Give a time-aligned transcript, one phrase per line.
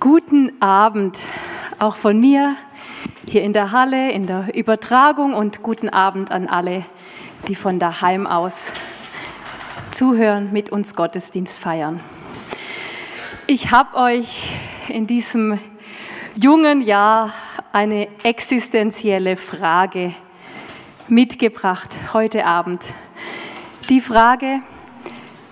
[0.00, 1.18] Guten Abend
[1.78, 2.56] auch von mir
[3.28, 6.86] hier in der Halle, in der Übertragung und guten Abend an alle,
[7.48, 8.72] die von daheim aus
[9.90, 12.00] zuhören, mit uns Gottesdienst feiern.
[13.46, 14.48] Ich habe euch
[14.88, 15.58] in diesem
[16.42, 17.34] jungen Jahr
[17.70, 20.14] eine existenzielle Frage
[21.08, 22.94] mitgebracht heute Abend.
[23.90, 24.60] Die Frage,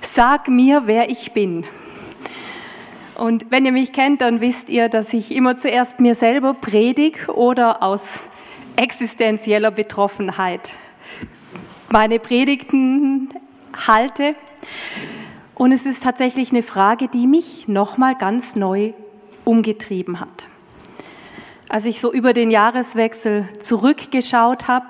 [0.01, 1.67] sag mir, wer ich bin.
[3.19, 7.34] Und wenn ihr mich kennt, dann wisst ihr, dass ich immer zuerst mir selber predige
[7.34, 8.27] oder aus
[8.77, 10.77] existenzieller Betroffenheit
[11.91, 13.30] meine Predigten
[13.88, 14.37] halte.
[15.57, 18.93] Und es ist tatsächlich eine Frage, die mich nochmal ganz neu
[19.45, 20.46] umgetrieben hat.
[21.69, 24.87] Als ich so über den Jahreswechsel zurückgeschaut habe,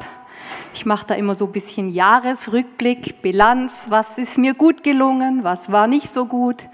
[0.74, 5.72] ich mache da immer so ein bisschen Jahresrückblick, Bilanz, was ist mir gut gelungen, was
[5.72, 6.66] war nicht so gut.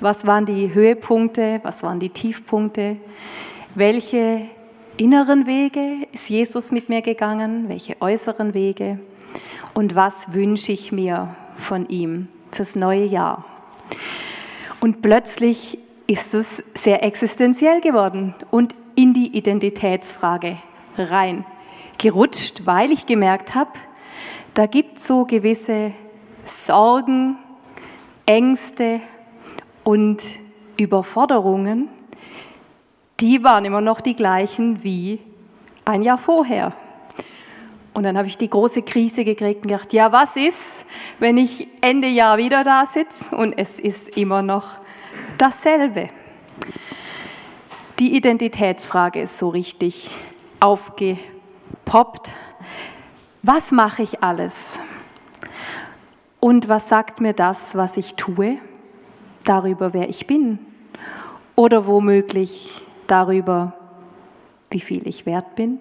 [0.00, 1.60] Was waren die Höhepunkte?
[1.62, 2.98] Was waren die Tiefpunkte?
[3.74, 4.42] Welche
[4.98, 7.68] inneren Wege ist Jesus mit mir gegangen?
[7.68, 8.98] Welche äußeren Wege?
[9.72, 13.44] Und was wünsche ich mir von ihm fürs neue Jahr?
[14.80, 20.58] Und plötzlich ist es sehr existenziell geworden und in die Identitätsfrage
[20.98, 21.44] rein
[21.98, 23.70] gerutscht, weil ich gemerkt habe,
[24.52, 25.92] da gibt es so gewisse
[26.44, 27.38] Sorgen,
[28.26, 29.00] Ängste,
[29.86, 30.20] und
[30.76, 31.88] Überforderungen,
[33.20, 35.20] die waren immer noch die gleichen wie
[35.84, 36.72] ein Jahr vorher.
[37.94, 40.86] Und dann habe ich die große Krise gekriegt und gedacht, ja, was ist,
[41.20, 44.78] wenn ich Ende Jahr wieder da sitze und es ist immer noch
[45.38, 46.10] dasselbe.
[48.00, 50.10] Die Identitätsfrage ist so richtig
[50.58, 52.32] aufgepoppt.
[53.44, 54.80] Was mache ich alles?
[56.40, 58.58] Und was sagt mir das, was ich tue?
[59.46, 60.58] Darüber, wer ich bin
[61.54, 63.72] oder womöglich darüber,
[64.70, 65.78] wie viel ich wert bin,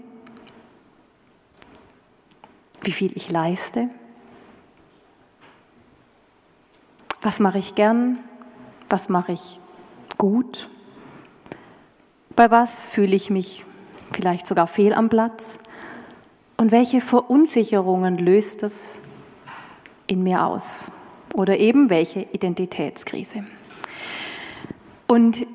[2.84, 3.90] wie viel ich leiste.
[7.22, 8.20] Was mache ich gern?
[8.88, 9.60] Was mache ich
[10.18, 10.70] gut?
[12.36, 13.66] Bei was fühle ich mich
[14.12, 15.58] vielleicht sogar fehl am Platz?
[16.58, 18.96] Und welche Verunsicherungen löst es
[20.08, 20.92] in mir aus?
[21.36, 23.44] oder eben welche Identitätskrise.
[25.08, 25.46] Und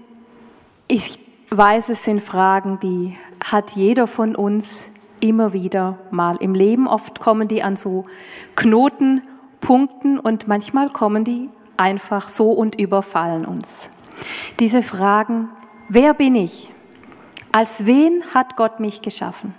[0.89, 1.19] ich
[1.51, 4.85] weiß, es sind Fragen, die hat jeder von uns
[5.21, 6.87] immer wieder mal im Leben.
[6.87, 8.05] Oft kommen die an so
[8.57, 13.89] Knotenpunkten und manchmal kommen die einfach so und überfallen uns.
[14.59, 15.49] Diese Fragen,
[15.89, 16.71] wer bin ich?
[17.53, 19.55] Als wen hat Gott mich geschaffen?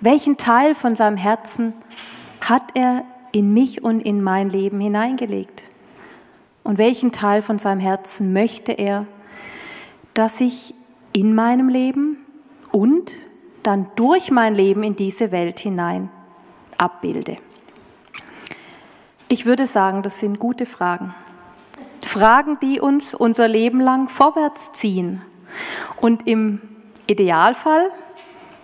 [0.00, 1.74] Welchen Teil von seinem Herzen
[2.40, 5.69] hat er in mich und in mein Leben hineingelegt?
[6.70, 9.04] Und welchen Teil von seinem Herzen möchte er,
[10.14, 10.72] dass ich
[11.12, 12.18] in meinem Leben
[12.70, 13.10] und
[13.64, 16.10] dann durch mein Leben in diese Welt hinein
[16.78, 17.38] abbilde?
[19.26, 21.12] Ich würde sagen, das sind gute Fragen.
[22.04, 25.22] Fragen, die uns unser Leben lang vorwärts ziehen.
[26.00, 26.60] Und im
[27.08, 27.90] Idealfall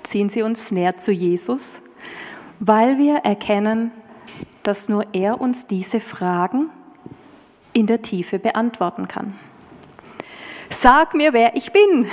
[0.05, 1.83] ziehen sie uns näher zu Jesus,
[2.61, 3.91] weil wir erkennen,
[4.63, 6.71] dass nur er uns diese Fragen
[7.77, 9.35] in der Tiefe beantworten kann.
[10.71, 12.09] Sag mir, wer ich bin.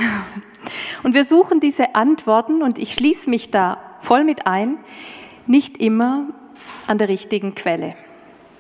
[1.04, 4.78] Und wir suchen diese Antworten, und ich schließe mich da voll mit ein,
[5.48, 6.26] nicht immer
[6.86, 7.96] an der richtigen Quelle.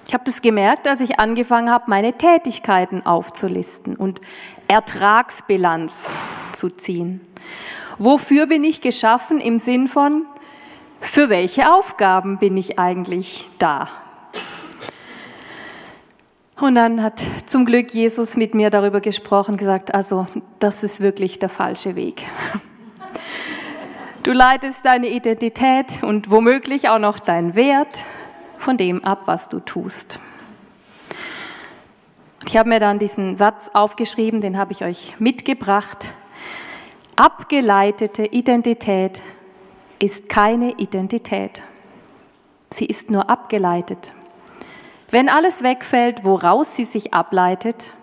[0.08, 4.22] Ich habe das gemerkt, als ich angefangen habe, meine Tätigkeiten aufzulisten und
[4.70, 6.10] Ertragsbilanz
[6.54, 7.20] zu ziehen.
[7.98, 10.26] Wofür bin ich geschaffen im Sinn von,
[11.02, 13.90] für welche Aufgaben bin ich eigentlich da?
[16.64, 20.28] Und dann hat zum Glück Jesus mit mir darüber gesprochen, gesagt, also
[20.60, 22.24] das ist wirklich der falsche Weg.
[24.24, 28.06] Du leitest deine Identität und womöglich auch noch deinen Wert
[28.60, 30.22] von dem ab, was du tust.
[32.48, 36.14] Ich habe mir dann diesen Satz aufgeschrieben, den habe ich euch mitgebracht.
[37.18, 39.22] Abgeleitete Identität
[40.00, 41.62] ist keine Identität.
[42.70, 44.14] Sie ist nur abgeleitet.
[45.14, 47.94] Wenn alles wegfällt, woraus sie sich ableitet,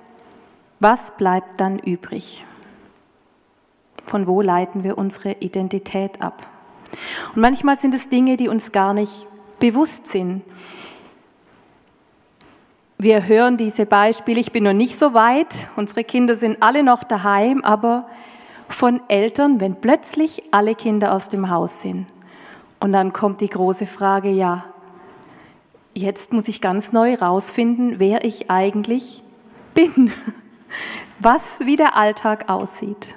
[0.79, 2.47] was bleibt dann übrig?
[4.05, 6.47] Von wo leiten wir unsere Identität ab?
[7.35, 9.27] Und manchmal sind es Dinge, die uns gar nicht
[9.59, 10.43] bewusst sind.
[12.97, 17.03] Wir hören diese Beispiele, ich bin noch nicht so weit, unsere Kinder sind alle noch
[17.03, 18.09] daheim, aber
[18.69, 22.07] von Eltern, wenn plötzlich alle Kinder aus dem Haus sind.
[22.79, 24.70] Und dann kommt die große Frage, ja,
[26.01, 29.23] jetzt muss ich ganz neu rausfinden, wer ich eigentlich
[29.75, 30.13] bin.
[31.21, 33.15] was wie der Alltag aussieht.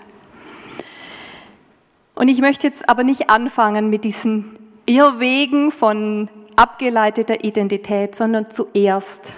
[2.15, 9.33] Und ich möchte jetzt aber nicht anfangen mit diesen Irrwegen von abgeleiteter Identität, sondern zuerst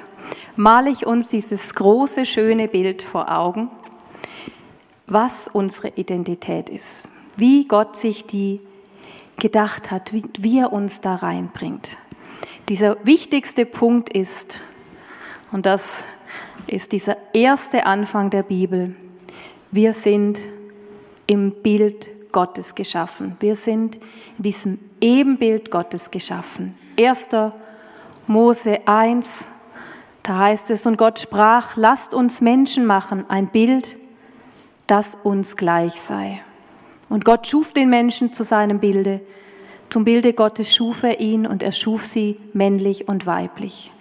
[0.57, 3.69] male ich uns dieses große, schöne Bild vor Augen,
[5.07, 8.59] was unsere Identität ist, wie Gott sich die
[9.37, 11.97] gedacht hat, wie, wie er uns da reinbringt.
[12.69, 14.61] Dieser wichtigste Punkt ist,
[15.51, 16.03] und das
[16.65, 18.95] ist dieser erste Anfang der Bibel,
[19.71, 20.39] wir sind
[21.27, 23.37] im Bild Gottes geschaffen.
[23.39, 23.97] Wir sind
[24.37, 26.75] in diesem Ebenbild Gottes geschaffen.
[26.99, 27.29] 1.
[28.25, 29.47] Mose 1,
[30.23, 33.95] da heißt es, und Gott sprach, lasst uns Menschen machen, ein Bild,
[34.87, 36.41] das uns gleich sei.
[37.09, 39.21] Und Gott schuf den Menschen zu seinem Bilde.
[39.89, 43.91] Zum Bilde Gottes schuf er ihn und er schuf sie männlich und weiblich.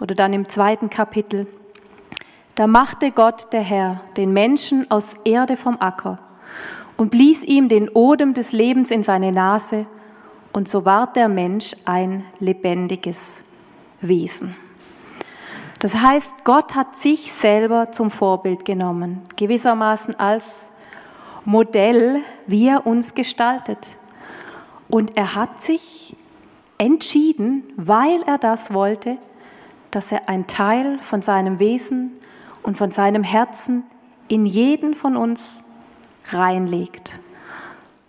[0.00, 1.46] Oder dann im zweiten Kapitel.
[2.54, 6.18] Da machte Gott, der Herr, den Menschen aus Erde vom Acker
[6.96, 9.86] und blies ihm den Odem des Lebens in seine Nase,
[10.52, 13.42] und so ward der Mensch ein lebendiges
[14.00, 14.54] Wesen.
[15.78, 20.68] Das heißt, Gott hat sich selber zum Vorbild genommen, gewissermaßen als
[21.44, 23.96] Modell, wie er uns gestaltet.
[24.92, 26.14] Und er hat sich
[26.76, 29.16] entschieden, weil er das wollte,
[29.90, 32.12] dass er ein Teil von seinem Wesen
[32.62, 33.84] und von seinem Herzen
[34.28, 35.62] in jeden von uns
[36.26, 37.18] reinlegt.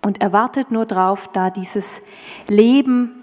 [0.02, 2.02] Und er wartet nur drauf, da dieses
[2.50, 3.14] Leben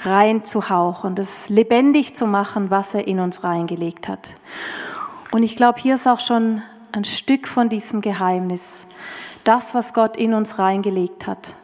[0.00, 4.30] reinzuhauchen, das lebendig zu machen, was er in uns reingelegt hat.
[5.30, 6.62] Und ich glaube, hier ist auch schon
[6.92, 8.86] ein Stück von diesem Geheimnis.
[9.44, 11.54] Das, was Gott in uns reingelegt hat,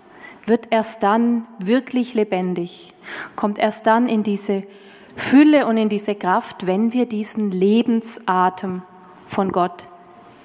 [0.46, 2.92] wird erst dann wirklich lebendig,
[3.36, 4.64] kommt erst dann in diese
[5.16, 8.82] Fülle und in diese Kraft, wenn wir diesen Lebensatem
[9.26, 9.86] von Gott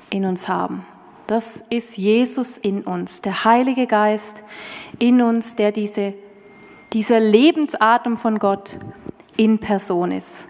[0.09, 0.86] in uns haben.
[1.27, 4.44] Das ist Jesus in uns, der Heilige Geist
[5.00, 6.13] in uns, der diese,
[6.94, 8.77] dieser Lebensatem von Gott
[9.38, 10.47] in Person ist.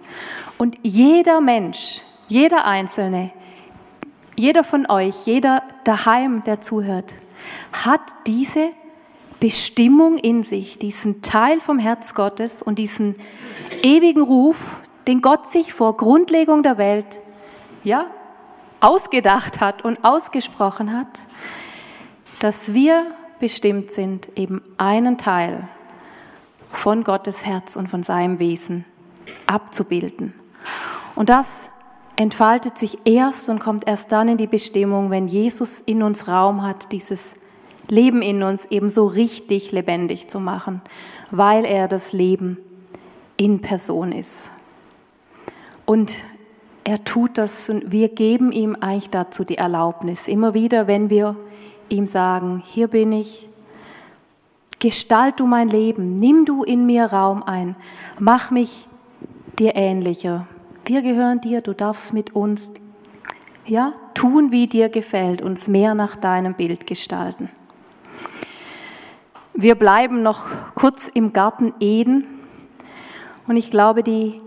[0.58, 3.32] Und jeder Mensch, jeder Einzelne,
[4.36, 7.14] jeder von euch, jeder daheim, der zuhört,
[7.72, 8.70] hat diese
[9.40, 13.16] Bestimmung in sich, diesen Teil vom Herz Gottes und diesen
[13.84, 14.58] ewigen Ruf,
[15.08, 17.20] den Gott sich vor Grundlegung der Welt
[17.84, 18.06] ja,
[18.82, 21.28] ausgedacht hat und ausgesprochen hat,
[22.40, 23.06] dass wir
[23.40, 25.68] bestimmt sind, eben einen Teil
[26.72, 28.86] von Gottes Herz und von seinem Wesen
[29.48, 30.34] abzubilden.
[31.16, 31.70] Und das
[32.16, 36.64] entfaltet sich erst und kommt erst dann in die Bestimmung, wenn Jesus in uns Raum
[36.64, 37.36] hat, dieses
[37.88, 40.82] Leben in uns eben so richtig lebendig zu machen,
[41.32, 42.58] weil er das Leben
[43.38, 44.50] in Person ist.
[45.86, 46.16] Und
[46.84, 50.28] er tut das und wir geben ihm eigentlich dazu die Erlaubnis.
[50.28, 51.36] Immer wieder, wenn wir
[51.90, 53.48] ihm sagen, hier bin ich,
[54.80, 57.76] gestalt du mein Leben, nimm du in mir Raum ein,
[58.20, 58.88] mach mich
[59.58, 60.48] dir ähnlicher.
[60.86, 62.74] Wir gehören dir, du darfst mit uns
[63.66, 67.50] ja, tun, wie dir gefällt, uns mehr nach deinem Bild gestalten.
[69.58, 72.26] Wir bleiben noch kurz im Garten Eden
[73.48, 74.42] und ich glaube, die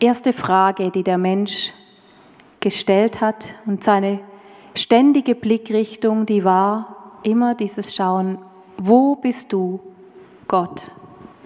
[0.00, 1.74] erste Frage, die der Mensch
[2.60, 4.20] gestellt hat und seine
[4.74, 8.38] ständige Blickrichtung, die war immer dieses Schauen,
[8.78, 9.78] wo bist du,
[10.48, 10.90] Gott?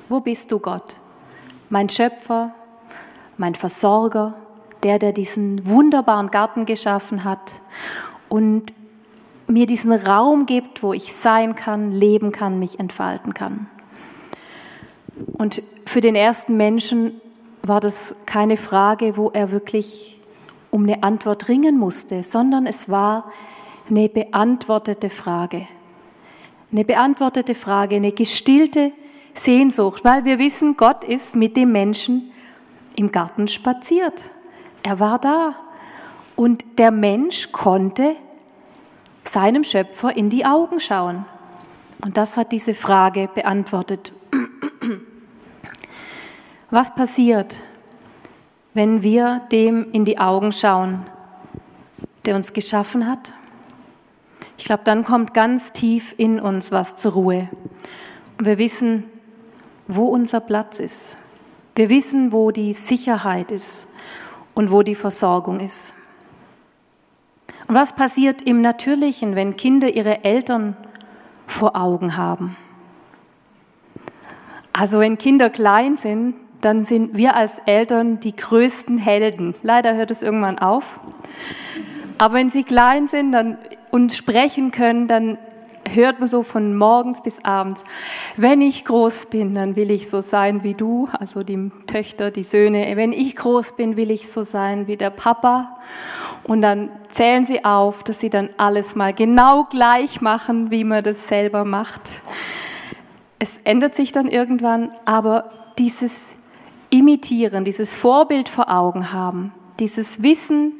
[0.08, 0.94] Wo bist du, Gott?
[1.68, 2.52] Mein Schöpfer,
[3.36, 4.34] mein Versorger,
[4.84, 7.60] der, der diesen wunderbaren Garten geschaffen hat
[8.28, 8.72] und
[9.50, 13.68] mir diesen Raum gibt, wo ich sein kann, leben kann, mich entfalten kann.
[15.32, 17.20] Und für den ersten Menschen
[17.62, 20.18] war das keine Frage, wo er wirklich
[20.70, 23.32] um eine Antwort ringen musste, sondern es war
[23.88, 25.66] eine beantwortete Frage.
[26.72, 28.92] Eine beantwortete Frage, eine gestillte
[29.34, 32.30] Sehnsucht, weil wir wissen, Gott ist mit dem Menschen
[32.96, 34.30] im Garten spaziert.
[34.82, 35.56] Er war da.
[36.36, 38.14] Und der Mensch konnte
[39.30, 41.24] seinem Schöpfer in die Augen schauen.
[42.02, 44.12] Und das hat diese Frage beantwortet.
[46.70, 47.60] Was passiert,
[48.74, 51.06] wenn wir dem in die Augen schauen,
[52.24, 53.32] der uns geschaffen hat?
[54.58, 57.48] Ich glaube, dann kommt ganz tief in uns was zur Ruhe.
[58.38, 59.04] Und wir wissen,
[59.86, 61.18] wo unser Platz ist.
[61.76, 63.86] Wir wissen, wo die Sicherheit ist
[64.54, 65.94] und wo die Versorgung ist.
[67.72, 70.76] Was passiert im Natürlichen, wenn Kinder ihre Eltern
[71.46, 72.56] vor Augen haben?
[74.72, 79.54] Also wenn Kinder klein sind, dann sind wir als Eltern die größten Helden.
[79.62, 80.98] Leider hört es irgendwann auf.
[82.18, 83.56] Aber wenn sie klein sind dann,
[83.92, 85.38] und sprechen können, dann
[85.94, 87.84] hört man so von morgens bis abends,
[88.36, 92.42] wenn ich groß bin, dann will ich so sein wie du, also die Töchter, die
[92.42, 95.76] Söhne, wenn ich groß bin, will ich so sein wie der Papa.
[96.44, 101.04] Und dann zählen sie auf, dass sie dann alles mal genau gleich machen, wie man
[101.04, 102.02] das selber macht.
[103.38, 106.30] Es ändert sich dann irgendwann, aber dieses
[106.90, 110.72] Imitieren, dieses Vorbild vor Augen haben, dieses Wissen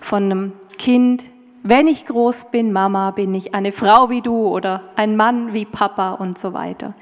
[0.00, 1.24] von einem Kind,
[1.62, 5.64] wenn ich groß bin, Mama, bin ich eine Frau wie du oder ein Mann wie
[5.64, 6.94] Papa und so weiter.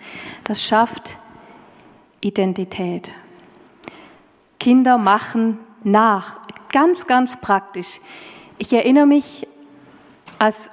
[0.44, 1.18] Das schafft
[2.20, 3.12] Identität.
[4.58, 6.40] Kinder machen nach,
[6.73, 8.00] ganz, ganz praktisch.
[8.59, 9.47] Ich erinnere mich,
[10.38, 10.71] als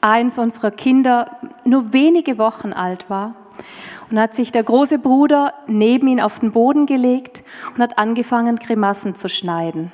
[0.00, 3.34] eins unserer Kinder nur wenige Wochen alt war
[4.10, 7.42] und hat sich der große Bruder neben ihn auf den Boden gelegt
[7.74, 9.92] und hat angefangen, Grimassen zu schneiden.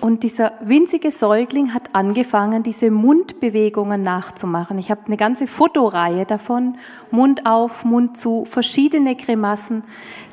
[0.00, 4.76] Und dieser winzige Säugling hat angefangen, diese Mundbewegungen nachzumachen.
[4.78, 6.76] Ich habe eine ganze Fotoreihe davon,
[7.12, 9.84] Mund auf, Mund zu, verschiedene Grimassen,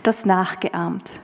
[0.01, 1.21] das nachgeahmt.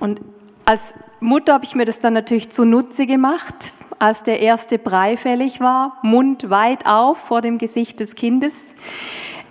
[0.00, 0.20] Und
[0.64, 5.60] als Mutter habe ich mir das dann natürlich zunutze gemacht, als der erste Brei fällig
[5.60, 8.74] war, Mund weit auf vor dem Gesicht des Kindes.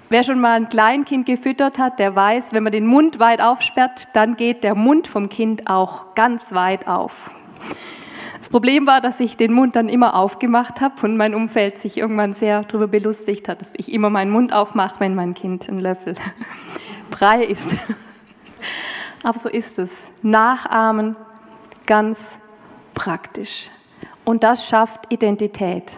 [0.09, 4.09] Wer schon mal ein Kleinkind gefüttert hat, der weiß, wenn man den Mund weit aufsperrt,
[4.13, 7.31] dann geht der Mund vom Kind auch ganz weit auf.
[8.37, 11.97] Das Problem war, dass ich den Mund dann immer aufgemacht habe und mein Umfeld sich
[11.97, 15.79] irgendwann sehr darüber belustigt hat, dass ich immer meinen Mund aufmache, wenn mein Kind einen
[15.79, 16.15] Löffel
[17.11, 17.69] Brei isst.
[19.23, 20.09] Aber so ist es.
[20.21, 21.15] Nachahmen
[21.85, 22.35] ganz
[22.93, 23.69] praktisch.
[24.25, 25.97] Und das schafft Identität.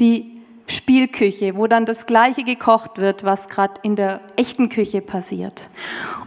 [0.00, 5.68] Die Spielküche, wo dann das Gleiche gekocht wird, was gerade in der echten Küche passiert.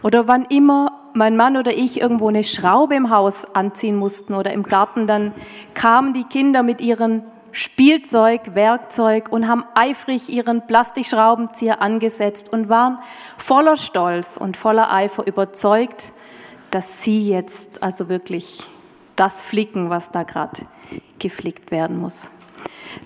[0.01, 4.51] Oder wann immer mein Mann oder ich irgendwo eine Schraube im Haus anziehen mussten oder
[4.53, 5.33] im Garten, dann
[5.73, 12.99] kamen die Kinder mit ihren Spielzeug, Werkzeug und haben eifrig ihren Plastikschraubenzieher angesetzt und waren
[13.37, 16.13] voller Stolz und voller Eifer überzeugt,
[16.71, 18.63] dass sie jetzt also wirklich
[19.15, 20.65] das flicken, was da gerade
[21.19, 22.29] geflickt werden muss.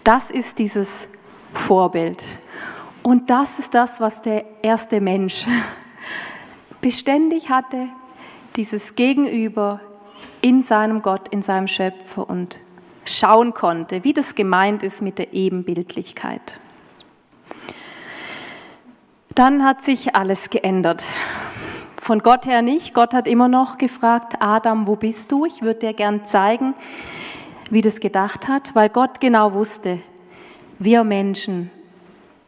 [0.03, 1.07] Das ist dieses
[1.53, 2.23] Vorbild.
[3.01, 5.45] Und das ist das, was der erste Mensch
[6.81, 7.87] beständig hatte,
[8.55, 9.79] dieses Gegenüber
[10.41, 12.59] in seinem Gott, in seinem Schöpfer und
[13.05, 16.59] schauen konnte, wie das gemeint ist mit der Ebenbildlichkeit.
[19.33, 21.05] Dann hat sich alles geändert.
[22.01, 22.93] Von Gott her nicht.
[22.93, 25.45] Gott hat immer noch gefragt, Adam, wo bist du?
[25.45, 26.75] Ich würde dir gern zeigen,
[27.69, 29.99] wie das gedacht hat, weil Gott genau wusste,
[30.79, 31.71] wir Menschen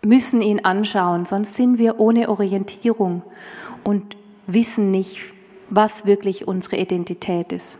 [0.01, 3.23] müssen ihn anschauen, sonst sind wir ohne Orientierung
[3.83, 5.21] und wissen nicht,
[5.69, 7.79] was wirklich unsere Identität ist.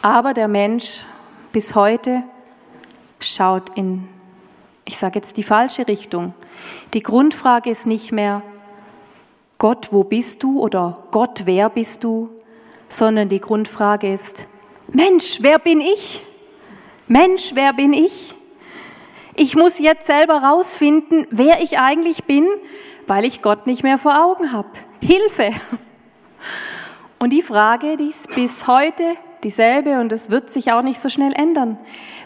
[0.00, 1.00] Aber der Mensch
[1.52, 2.22] bis heute
[3.20, 4.08] schaut in,
[4.84, 6.34] ich sage jetzt die falsche Richtung.
[6.94, 8.42] Die Grundfrage ist nicht mehr,
[9.58, 12.28] Gott, wo bist du oder Gott, wer bist du,
[12.88, 14.46] sondern die Grundfrage ist,
[14.92, 16.22] Mensch, wer bin ich?
[17.08, 18.34] Mensch, wer bin ich?
[19.34, 22.46] Ich muss jetzt selber rausfinden, wer ich eigentlich bin,
[23.06, 24.68] weil ich Gott nicht mehr vor Augen habe.
[25.00, 25.50] Hilfe!
[27.18, 29.02] Und die Frage, die ist bis heute
[29.46, 31.78] dieselbe und es wird sich auch nicht so schnell ändern.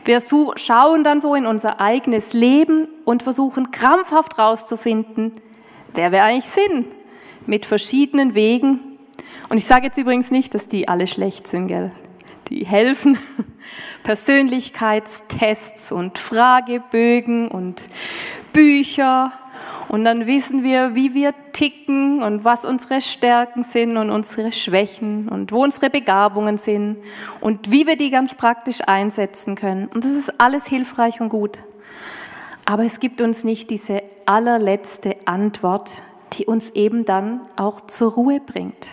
[0.06, 0.22] Wir
[0.56, 5.32] schauen dann so in unser eigenes Leben und versuchen krampfhaft rauszufinden,
[5.92, 6.86] wer wir eigentlich sind,
[7.46, 8.80] mit verschiedenen Wegen.
[9.50, 11.92] Und ich sage jetzt übrigens nicht, dass die alle schlecht sind, gell?
[12.48, 13.18] Die helfen.
[14.02, 17.82] Persönlichkeitstests und Fragebögen und
[18.54, 19.32] Bücher
[19.90, 25.28] und dann wissen wir, wie wir ticken und was unsere Stärken sind und unsere Schwächen
[25.28, 26.98] und wo unsere Begabungen sind
[27.40, 29.88] und wie wir die ganz praktisch einsetzen können.
[29.88, 31.58] Und das ist alles hilfreich und gut.
[32.66, 35.90] Aber es gibt uns nicht diese allerletzte Antwort,
[36.34, 38.90] die uns eben dann auch zur Ruhe bringt.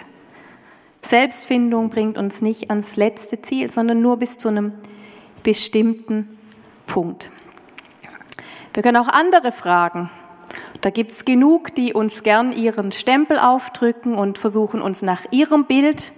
[1.03, 4.73] Selbstfindung bringt uns nicht ans letzte Ziel, sondern nur bis zu einem
[5.43, 6.39] bestimmten
[6.87, 7.29] Punkt.
[8.73, 10.09] Wir können auch andere fragen.
[10.81, 15.65] Da gibt es genug, die uns gern ihren Stempel aufdrücken und versuchen, uns nach ihrem
[15.65, 16.11] Bild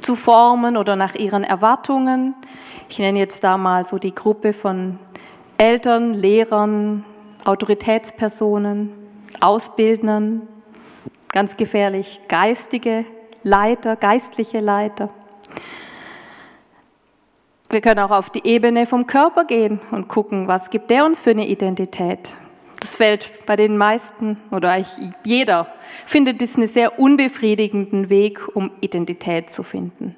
[0.00, 2.34] zu formen oder nach ihren Erwartungen.
[2.88, 4.98] Ich nenne jetzt da mal so die Gruppe von
[5.58, 7.04] Eltern, Lehrern,
[7.44, 8.92] Autoritätspersonen,
[9.40, 10.42] Ausbildnern,
[11.28, 13.04] ganz gefährlich, geistige
[13.42, 15.10] Leiter, geistliche Leiter.
[17.68, 21.20] Wir können auch auf die Ebene vom Körper gehen und gucken, was gibt der uns
[21.20, 22.36] für eine Identität.
[22.84, 25.68] Das fällt bei den meisten oder eigentlich jeder
[26.04, 30.14] findet es einen sehr unbefriedigenden Weg, um Identität zu finden.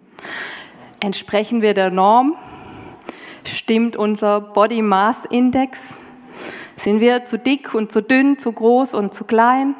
[0.98, 2.34] Entsprechen wir der Norm?
[3.44, 5.94] Stimmt unser Body Mass Index?
[6.74, 9.76] Sind wir zu dick und zu dünn, zu groß und zu klein?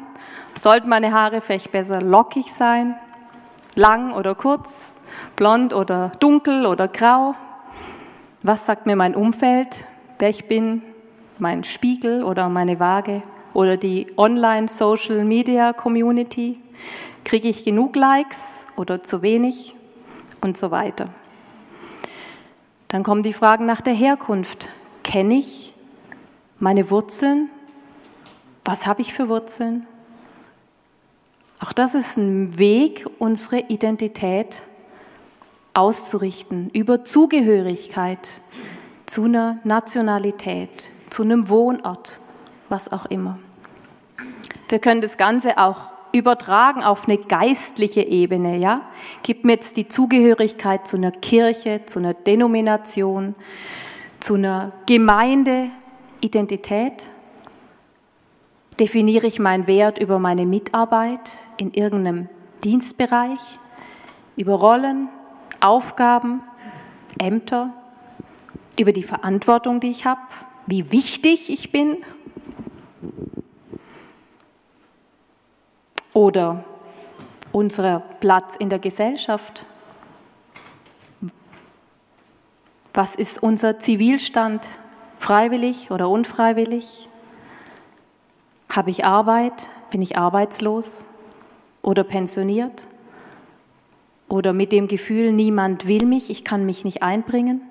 [0.55, 2.95] Sollten meine Haare vielleicht besser lockig sein?
[3.75, 4.95] Lang oder kurz?
[5.35, 7.35] Blond oder dunkel oder grau?
[8.43, 9.83] Was sagt mir mein Umfeld,
[10.19, 10.83] wer ich bin?
[11.39, 13.21] Mein Spiegel oder meine Waage?
[13.53, 16.59] Oder die Online-Social-Media-Community?
[17.23, 19.75] Kriege ich genug Likes oder zu wenig?
[20.41, 21.09] Und so weiter.
[22.87, 24.69] Dann kommen die Fragen nach der Herkunft.
[25.03, 25.73] Kenne ich
[26.59, 27.49] meine Wurzeln?
[28.63, 29.85] Was habe ich für Wurzeln?
[31.59, 34.61] Auch das ist ein Weg, unsere Identität
[35.73, 38.41] auszurichten über Zugehörigkeit
[39.05, 42.19] zu einer Nationalität, zu einem Wohnort,
[42.69, 43.39] was auch immer.
[44.69, 48.81] Wir können das Ganze auch übertragen auf eine geistliche Ebene, ja?
[49.23, 53.35] Gibt mir jetzt die Zugehörigkeit zu einer Kirche, zu einer Denomination,
[54.19, 55.69] zu einer Gemeinde,
[56.21, 57.09] Identität?
[58.79, 62.29] Definiere ich meinen Wert über meine Mitarbeit in irgendeinem
[62.63, 63.59] Dienstbereich,
[64.35, 65.09] über Rollen,
[65.59, 66.41] Aufgaben,
[67.19, 67.73] Ämter,
[68.79, 70.21] über die Verantwortung, die ich habe,
[70.67, 71.97] wie wichtig ich bin
[76.13, 76.63] oder
[77.53, 79.65] unser Platz in der Gesellschaft?
[82.93, 84.67] Was ist unser Zivilstand?
[85.19, 87.09] Freiwillig oder unfreiwillig?
[88.69, 89.67] Habe ich Arbeit?
[89.89, 91.05] Bin ich arbeitslos
[91.81, 92.85] oder pensioniert?
[94.27, 97.61] Oder mit dem Gefühl, niemand will mich, ich kann mich nicht einbringen?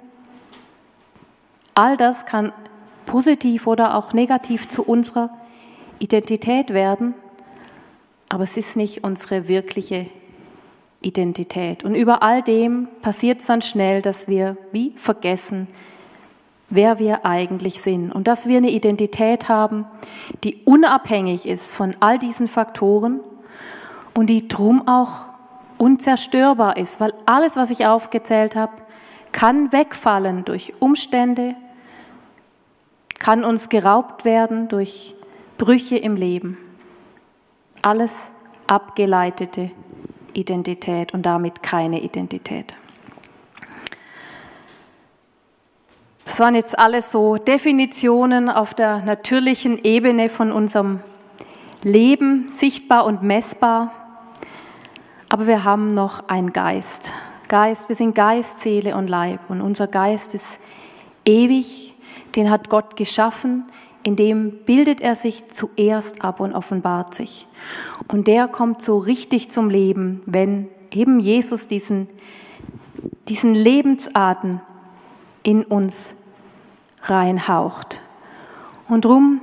[1.75, 2.53] All das kann
[3.07, 5.31] positiv oder auch negativ zu unserer
[5.99, 7.15] Identität werden
[8.29, 10.07] aber es ist nicht unsere wirkliche
[11.01, 11.85] Identität.
[11.85, 15.69] Und über all dem passiert es dann schnell, dass wir wie vergessen,
[16.69, 19.85] wer wir eigentlich sind und dass wir eine Identität haben,
[20.43, 23.21] die unabhängig ist von all diesen Faktoren
[24.15, 25.27] und die drum auch
[25.79, 28.73] unzerstörbar ist, weil alles, was ich aufgezählt habe,
[29.31, 31.55] kann wegfallen durch Umstände,
[33.19, 35.15] kann uns geraubt werden durch
[35.59, 36.59] Brüche im Leben
[37.87, 38.29] alles
[38.67, 39.71] abgeleitete
[40.33, 42.75] Identität und damit keine Identität.
[46.25, 51.01] Das waren jetzt alles so Definitionen auf der natürlichen Ebene von unserem
[51.85, 53.93] Leben, sichtbar und messbar.
[55.29, 57.13] Aber wir haben noch einen Geist.
[57.49, 59.39] Geist, wir sind Geist, Seele und Leib.
[59.49, 60.59] Und unser Geist ist
[61.25, 61.95] ewig,
[62.37, 63.65] den hat Gott geschaffen,
[64.03, 67.47] in dem bildet er sich zuerst ab und offenbart sich.
[68.07, 72.07] Und der kommt so richtig zum Leben, wenn eben Jesus diesen,
[73.29, 74.61] diesen Lebensatem
[75.43, 76.15] in uns
[77.03, 78.01] reinhaucht.
[78.89, 79.41] Und drum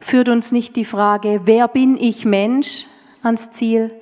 [0.00, 2.86] führt uns nicht die Frage, wer bin ich Mensch
[3.22, 3.92] ans Ziel,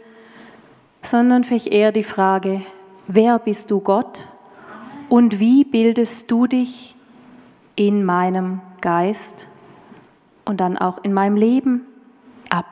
[1.03, 2.63] sondern vielleicht eher die Frage,
[3.09, 4.29] wer bist du Gott
[5.09, 6.95] und wie bildest du dich
[7.79, 9.47] in meinem Geist
[10.45, 11.87] und dann auch in meinem Leben
[12.51, 12.67] ab?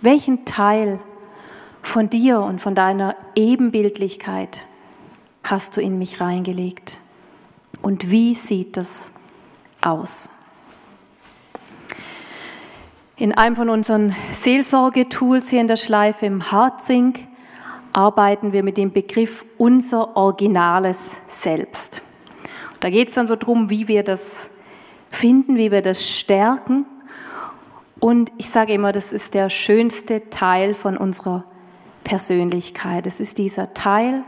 [0.00, 0.98] Welchen Teil
[1.80, 4.64] von dir und von deiner Ebenbildlichkeit
[5.44, 6.98] hast du in mich reingelegt?
[7.82, 9.12] Und wie sieht das
[9.80, 10.30] aus?
[13.16, 17.20] In einem von unseren Seelsorgetools hier in der Schleife im Hartzink
[17.92, 22.02] arbeiten wir mit dem Begriff unser originales Selbst.
[22.80, 24.48] Da geht es dann so darum, wie wir das
[25.10, 26.84] finden, wie wir das stärken.
[27.98, 31.44] Und ich sage immer, das ist der schönste Teil von unserer
[32.04, 33.06] Persönlichkeit.
[33.06, 34.22] Es ist dieser Teil,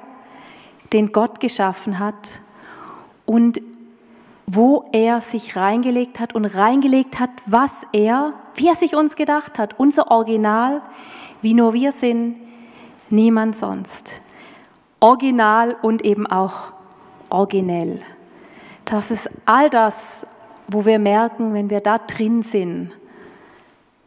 [0.92, 2.40] den Gott geschaffen hat
[3.26, 3.61] und
[4.46, 9.58] wo er sich reingelegt hat und reingelegt hat, was er, wie er sich uns gedacht
[9.58, 10.80] hat, unser Original,
[11.42, 12.38] wie nur wir sind,
[13.11, 14.22] niemand sonst.
[15.00, 16.72] Original und eben auch
[17.28, 18.00] originell.
[18.90, 20.27] Das ist all das,
[20.66, 22.90] wo wir merken, wenn wir da drin sind,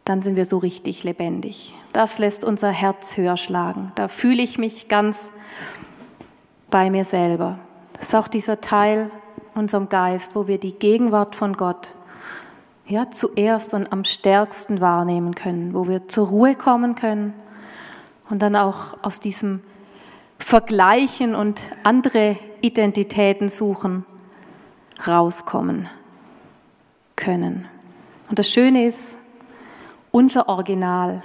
[0.05, 1.75] dann sind wir so richtig lebendig.
[1.93, 3.91] Das lässt unser Herz höher schlagen.
[3.93, 5.29] Da fühle ich mich ganz
[6.71, 7.59] bei mir selber.
[7.93, 9.11] Das ist auch dieser Teil
[9.53, 11.93] unserem Geist, wo wir die Gegenwart von Gott
[12.87, 17.33] ja, zuerst und am stärksten wahrnehmen können, wo wir zur Ruhe kommen können
[18.31, 19.61] und dann auch aus diesem
[20.39, 24.05] Vergleichen und andere Identitäten suchen
[25.07, 25.89] rauskommen
[27.15, 27.67] können.
[28.29, 29.17] Und das Schöne ist,
[30.11, 31.21] unser Original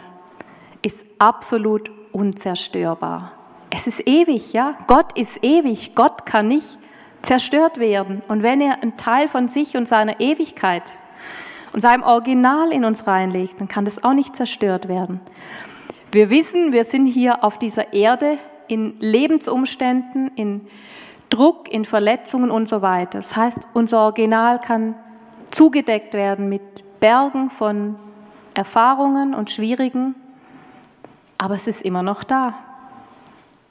[0.83, 3.33] ist absolut unzerstörbar.
[3.71, 4.77] Es ist ewig, ja?
[4.87, 5.95] Gott ist ewig.
[5.95, 6.79] Gott kann nicht
[7.23, 8.23] zerstört werden.
[8.29, 10.97] Und wenn er einen Teil von sich und seiner Ewigkeit
[11.73, 15.21] und seinem Original in uns reinlegt, dann kann das auch nicht zerstört werden.
[16.13, 20.67] Wir wissen, wir sind hier auf dieser Erde in Lebensumständen, in
[21.31, 23.19] Druck, in Verletzungen und so weiter.
[23.19, 24.95] Das heißt, unser Original kann
[25.51, 27.97] zugedeckt werden mit Bergen von
[28.55, 30.15] Erfahrungen und Schwierigen,
[31.39, 32.55] aber es ist immer noch da.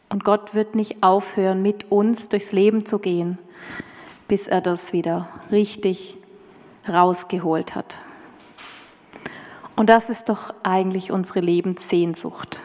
[0.10, 3.40] Und Gott wird nicht aufhören, mit uns durchs Leben zu gehen,
[4.28, 6.18] bis er das wieder richtig
[6.88, 8.00] rausgeholt hat.
[9.76, 12.62] Und das ist doch eigentlich unsere Lebenssehnsucht,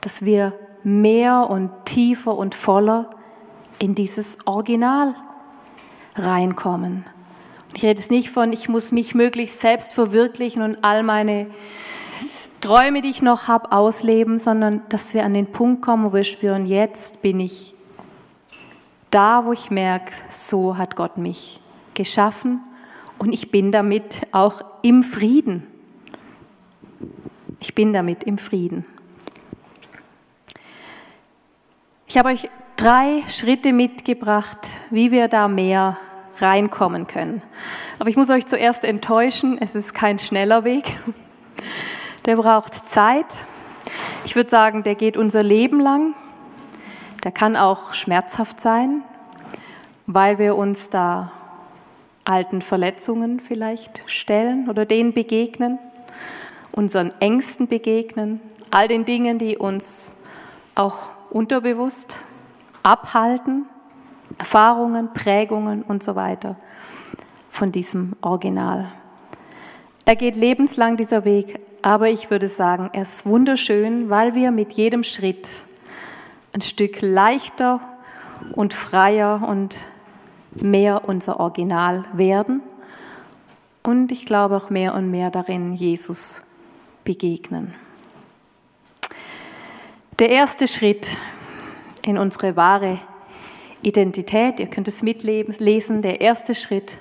[0.00, 3.10] dass wir mehr und tiefer und voller
[3.78, 5.14] in dieses Original
[6.16, 7.04] reinkommen.
[7.76, 11.48] Ich rede jetzt nicht von, ich muss mich möglichst selbst verwirklichen und all meine
[12.60, 16.24] Träume, die ich noch habe, ausleben, sondern dass wir an den Punkt kommen, wo wir
[16.24, 17.74] spüren, jetzt bin ich
[19.10, 21.60] da, wo ich merke, so hat Gott mich
[21.94, 22.60] geschaffen
[23.18, 25.66] und ich bin damit auch im Frieden.
[27.60, 28.84] Ich bin damit im Frieden.
[32.06, 35.98] Ich habe euch drei Schritte mitgebracht, wie wir da mehr
[36.38, 37.42] reinkommen können.
[37.98, 40.98] Aber ich muss euch zuerst enttäuschen, es ist kein schneller Weg.
[42.26, 43.46] Der braucht Zeit.
[44.24, 46.14] Ich würde sagen, der geht unser Leben lang.
[47.22, 49.02] Der kann auch schmerzhaft sein,
[50.06, 51.32] weil wir uns da
[52.24, 55.78] alten Verletzungen vielleicht stellen oder denen begegnen,
[56.72, 60.22] unseren Ängsten begegnen, all den Dingen, die uns
[60.74, 60.98] auch
[61.30, 62.18] unterbewusst
[62.84, 63.66] abhalten,
[64.38, 66.56] Erfahrungen, Prägungen und so weiter
[67.50, 68.86] von diesem Original.
[70.04, 74.72] Er geht lebenslang dieser Weg, aber ich würde sagen, er ist wunderschön, weil wir mit
[74.72, 75.62] jedem Schritt
[76.52, 77.80] ein Stück leichter
[78.52, 79.76] und freier und
[80.52, 82.62] mehr unser Original werden
[83.82, 86.42] und ich glaube auch mehr und mehr darin Jesus
[87.04, 87.74] begegnen.
[90.18, 91.16] Der erste Schritt
[92.04, 92.98] in unsere wahre
[93.82, 96.98] Identität, ihr könnt es mitlesen, der erste Schritt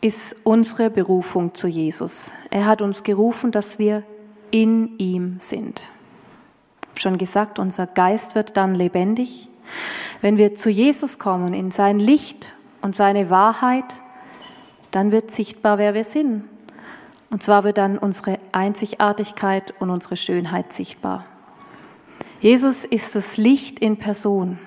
[0.00, 2.30] ist unsere Berufung zu Jesus.
[2.50, 4.02] Er hat uns gerufen, dass wir
[4.50, 5.88] in ihm sind.
[6.94, 9.48] Schon gesagt, unser Geist wird dann lebendig.
[10.20, 14.00] Wenn wir zu Jesus kommen, in sein Licht und seine Wahrheit,
[14.90, 16.44] dann wird sichtbar, wer wir sind.
[17.30, 21.24] Und zwar wird dann unsere Einzigartigkeit und unsere Schönheit sichtbar.
[22.44, 24.58] Jesus ist das Licht in Person.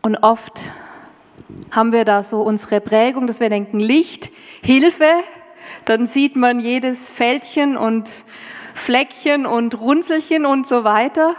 [0.00, 0.72] Und oft
[1.70, 4.30] haben wir da so unsere Prägung, dass wir denken, Licht,
[4.62, 5.04] Hilfe,
[5.84, 8.24] dann sieht man jedes Fältchen und
[8.72, 11.36] Fleckchen und Runzelchen und so weiter.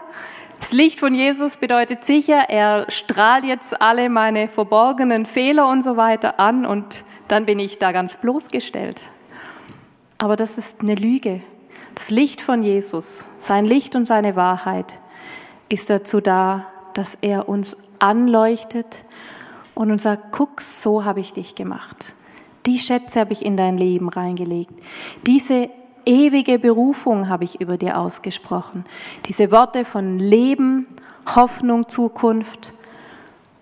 [0.60, 5.98] Das Licht von Jesus bedeutet sicher, er strahlt jetzt alle meine verborgenen Fehler und so
[5.98, 9.02] weiter an und dann bin ich da ganz bloßgestellt.
[10.20, 11.42] Aber das ist eine Lüge.
[11.96, 15.00] Das Licht von Jesus, sein Licht und seine Wahrheit
[15.70, 19.04] ist dazu da, dass er uns anleuchtet
[19.74, 22.14] und uns sagt, guck, so habe ich dich gemacht.
[22.66, 24.72] Die Schätze habe ich in dein Leben reingelegt.
[25.26, 25.70] Diese
[26.06, 28.86] ewige Berufung habe ich über dir ausgesprochen.
[29.26, 30.88] Diese Worte von Leben,
[31.36, 32.74] Hoffnung, Zukunft.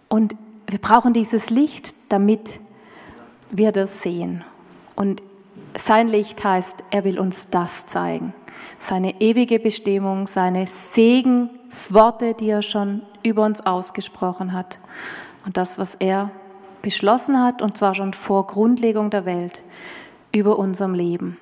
[0.09, 0.35] Und
[0.67, 2.59] wir brauchen dieses Licht, damit
[3.49, 4.43] wir das sehen.
[4.95, 5.21] Und
[5.77, 8.33] sein Licht heißt, er will uns das zeigen.
[8.79, 14.77] Seine ewige Bestimmung, seine Segensworte, die er schon über uns ausgesprochen hat.
[15.45, 16.31] Und das, was er
[16.81, 19.63] beschlossen hat, und zwar schon vor Grundlegung der Welt,
[20.31, 21.37] über unserem Leben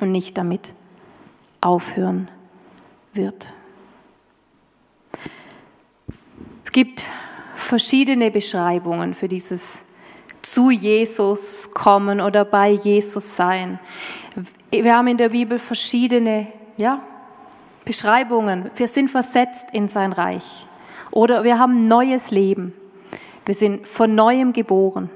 [0.00, 0.72] und nicht damit
[1.60, 2.28] aufhören
[3.12, 3.52] wird.
[6.64, 7.04] Es gibt
[7.54, 9.82] verschiedene Beschreibungen für dieses
[10.42, 13.78] zu Jesus kommen oder bei Jesus sein.
[14.70, 16.46] Wir haben in der Bibel verschiedene
[16.76, 17.00] ja,
[17.84, 18.70] Beschreibungen.
[18.76, 20.66] Wir sind versetzt in sein Reich
[21.10, 22.72] oder wir haben neues Leben.
[23.44, 25.10] Wir sind von neuem geboren.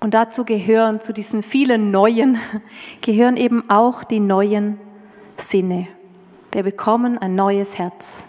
[0.00, 2.36] Und dazu gehören, zu diesen vielen neuen,
[3.00, 4.80] gehören eben auch die neuen
[5.36, 5.86] Sinne.
[6.50, 8.24] Wir bekommen ein neues Herz,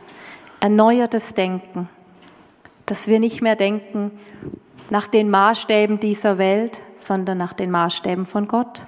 [0.60, 1.90] erneuertes Denken,
[2.86, 4.12] dass wir nicht mehr denken
[4.94, 8.86] nach den Maßstäben dieser Welt, sondern nach den Maßstäben von Gott.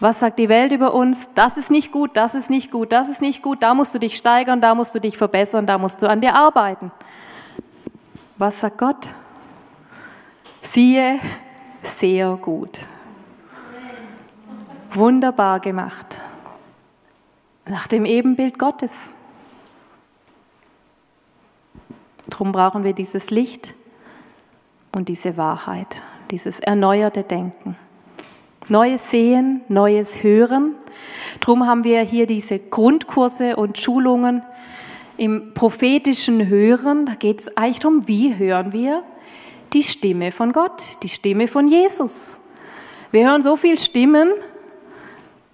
[0.00, 1.32] Was sagt die Welt über uns?
[1.34, 4.00] Das ist nicht gut, das ist nicht gut, das ist nicht gut, da musst du
[4.00, 6.90] dich steigern, da musst du dich verbessern, da musst du an dir arbeiten.
[8.38, 9.06] Was sagt Gott?
[10.62, 11.20] Siehe,
[11.84, 12.80] sehr gut.
[14.94, 16.20] Wunderbar gemacht.
[17.66, 19.10] Nach dem Ebenbild Gottes.
[22.28, 23.77] Darum brauchen wir dieses Licht,
[24.92, 27.76] und diese Wahrheit, dieses erneuerte Denken.
[28.68, 30.74] Neues Sehen, neues Hören.
[31.40, 34.42] Drum haben wir hier diese Grundkurse und Schulungen
[35.16, 37.06] im prophetischen Hören.
[37.06, 39.02] Da geht es eigentlich darum, wie hören wir
[39.72, 42.38] die Stimme von Gott, die Stimme von Jesus.
[43.10, 44.30] Wir hören so viele Stimmen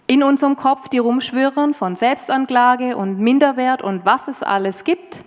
[0.07, 5.25] in unserem Kopf, die rumschwirren von Selbstanklage und Minderwert und was es alles gibt.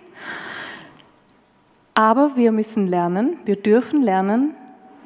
[1.98, 4.54] Aber wir müssen lernen, wir dürfen lernen,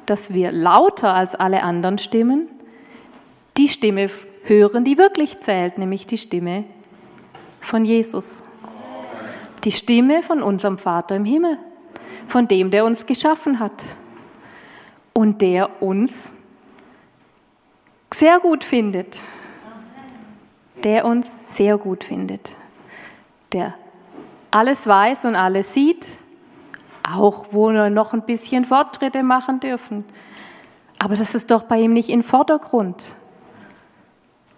[0.05, 2.47] dass wir lauter als alle anderen Stimmen
[3.57, 4.11] die Stimme
[4.43, 6.65] hören, die wirklich zählt, nämlich die Stimme
[7.61, 8.43] von Jesus.
[9.63, 11.57] Die Stimme von unserem Vater im Himmel,
[12.27, 13.83] von dem, der uns geschaffen hat
[15.13, 16.31] und der uns
[18.13, 19.19] sehr gut findet.
[20.83, 22.55] Der uns sehr gut findet.
[23.51, 23.73] Der
[24.51, 26.19] alles weiß und alles sieht,
[27.03, 30.05] auch wo wir noch ein bisschen Fortschritte machen dürfen.
[30.99, 33.15] Aber das ist doch bei ihm nicht im Vordergrund.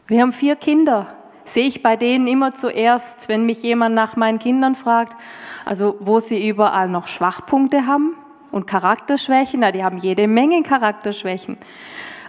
[0.08, 1.08] Wir haben vier Kinder.
[1.44, 5.16] Sehe ich bei denen immer zuerst, wenn mich jemand nach meinen Kindern fragt,
[5.64, 8.16] also wo sie überall noch Schwachpunkte haben
[8.52, 9.60] und Charakterschwächen.
[9.62, 11.58] Na, die haben jede Menge Charakterschwächen.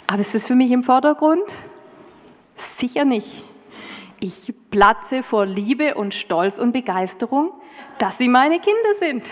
[0.06, 1.44] Aber ist das für mich im Vordergrund?
[2.56, 3.44] Sicher nicht.
[4.20, 7.50] Ich platze vor Liebe und Stolz und Begeisterung,
[7.98, 9.24] dass sie meine Kinder sind.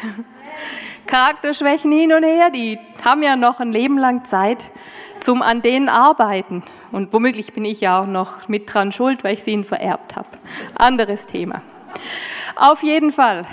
[1.07, 4.71] Charakterschwächen hin und her, die haben ja noch ein Leben lang Zeit
[5.21, 6.63] zum an denen arbeiten.
[6.93, 10.17] Und womöglich bin ich ja auch noch mit dran schuld, weil ich sie ihnen vererbt
[10.17, 10.29] habe.
[10.75, 11.63] Anderes Thema.
[12.57, 13.47] Auf jeden Fall.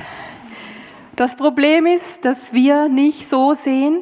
[1.15, 4.01] Das Problem ist, dass wir nicht so sehen,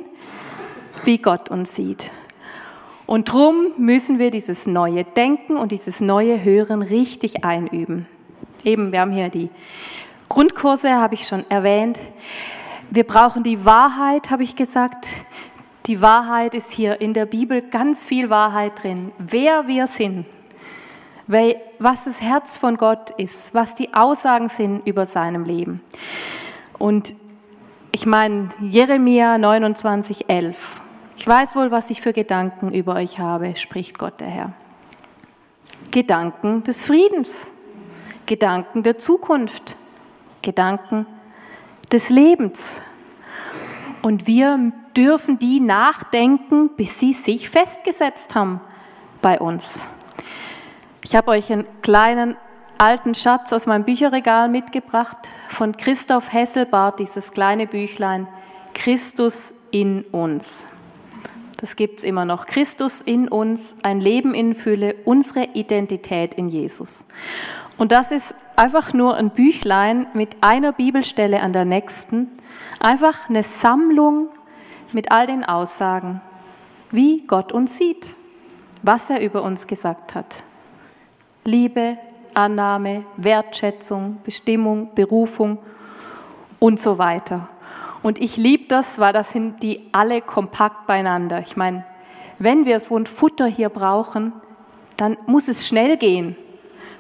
[1.04, 2.12] wie Gott uns sieht.
[3.06, 8.08] Und darum müssen wir dieses neue Denken und dieses neue Hören richtig einüben.
[8.64, 9.50] Eben, wir haben hier die
[10.28, 11.98] Grundkurse, habe ich schon erwähnt.
[12.92, 15.10] Wir brauchen die Wahrheit, habe ich gesagt.
[15.86, 19.12] Die Wahrheit ist hier in der Bibel ganz viel Wahrheit drin.
[19.20, 20.26] Wer wir sind,
[21.28, 25.82] was das Herz von Gott ist, was die Aussagen sind über seinem Leben.
[26.80, 27.14] Und
[27.92, 30.82] ich meine, Jeremia 29, 11.
[31.16, 34.54] Ich weiß wohl, was ich für Gedanken über euch habe, spricht Gott der Herr.
[35.92, 37.46] Gedanken des Friedens,
[38.26, 39.78] Gedanken der Zukunft,
[40.42, 41.06] Gedanken
[41.92, 42.78] des Lebens.
[44.02, 48.62] Und wir dürfen die nachdenken, bis sie sich festgesetzt haben
[49.22, 49.84] bei uns.
[51.04, 52.36] Ich habe euch einen kleinen
[52.78, 55.18] alten Schatz aus meinem Bücherregal mitgebracht
[55.50, 58.28] von Christoph Hesselbart, dieses kleine Büchlein
[58.74, 60.66] Christus in uns.
[61.60, 62.46] Das gibt es immer noch.
[62.46, 67.10] Christus in uns, ein Leben in Fülle, unsere Identität in Jesus.
[67.78, 72.28] Und das ist einfach nur ein Büchlein mit einer Bibelstelle an der nächsten,
[72.82, 74.28] einfach eine Sammlung
[74.92, 76.22] mit all den Aussagen,
[76.92, 78.16] wie Gott uns sieht,
[78.84, 80.44] was er über uns gesagt hat.
[81.46, 81.98] Liebe,
[82.34, 85.60] Annahme, Wertschätzung, Bestimmung, Berufung
[86.60, 87.48] und so weiter.
[88.04, 91.40] Und ich liebe das, weil das sind die alle kompakt beieinander.
[91.40, 91.86] Ich meine,
[92.40, 94.34] wenn wir so ein Futter hier brauchen,
[94.98, 96.36] dann muss es schnell gehen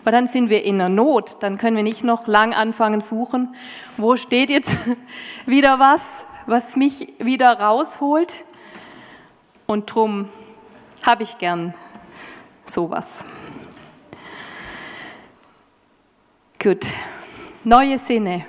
[0.04, 1.38] weil dann sind wir in der Not.
[1.42, 3.56] Dann können wir nicht noch lang anfangen suchen,
[3.98, 4.76] wo steht jetzt
[5.46, 8.44] wieder was, was mich wieder rausholt.
[9.68, 10.30] Und drum
[11.04, 11.74] habe ich gern
[12.66, 13.24] sowas.
[16.62, 16.88] Gut,
[17.64, 18.46] neue Sinne.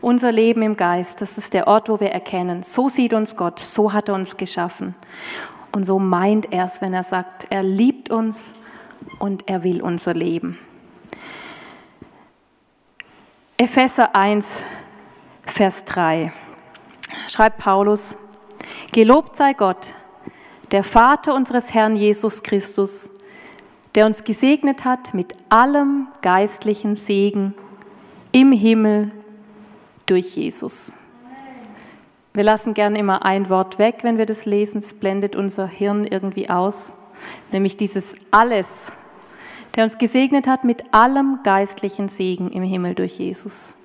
[0.00, 3.60] Unser Leben im Geist, das ist der Ort, wo wir erkennen, so sieht uns Gott,
[3.60, 4.96] so hat er uns geschaffen.
[5.70, 8.52] Und so meint er es, wenn er sagt, er liebt uns
[9.18, 10.58] und er will unser Leben.
[13.58, 14.64] Epheser 1,
[15.44, 16.32] Vers 3
[17.28, 18.16] schreibt Paulus,
[18.92, 19.94] Gelobt sei Gott,
[20.70, 23.20] der Vater unseres Herrn Jesus Christus,
[23.94, 27.54] der uns gesegnet hat mit allem geistlichen Segen
[28.32, 29.12] im Himmel
[30.06, 30.98] durch Jesus.
[32.32, 36.04] Wir lassen gern immer ein Wort weg, wenn wir das lesen, es blendet unser Hirn
[36.04, 36.94] irgendwie aus,
[37.52, 38.92] nämlich dieses alles
[39.74, 43.76] der uns gesegnet hat mit allem geistlichen Segen im Himmel durch Jesus.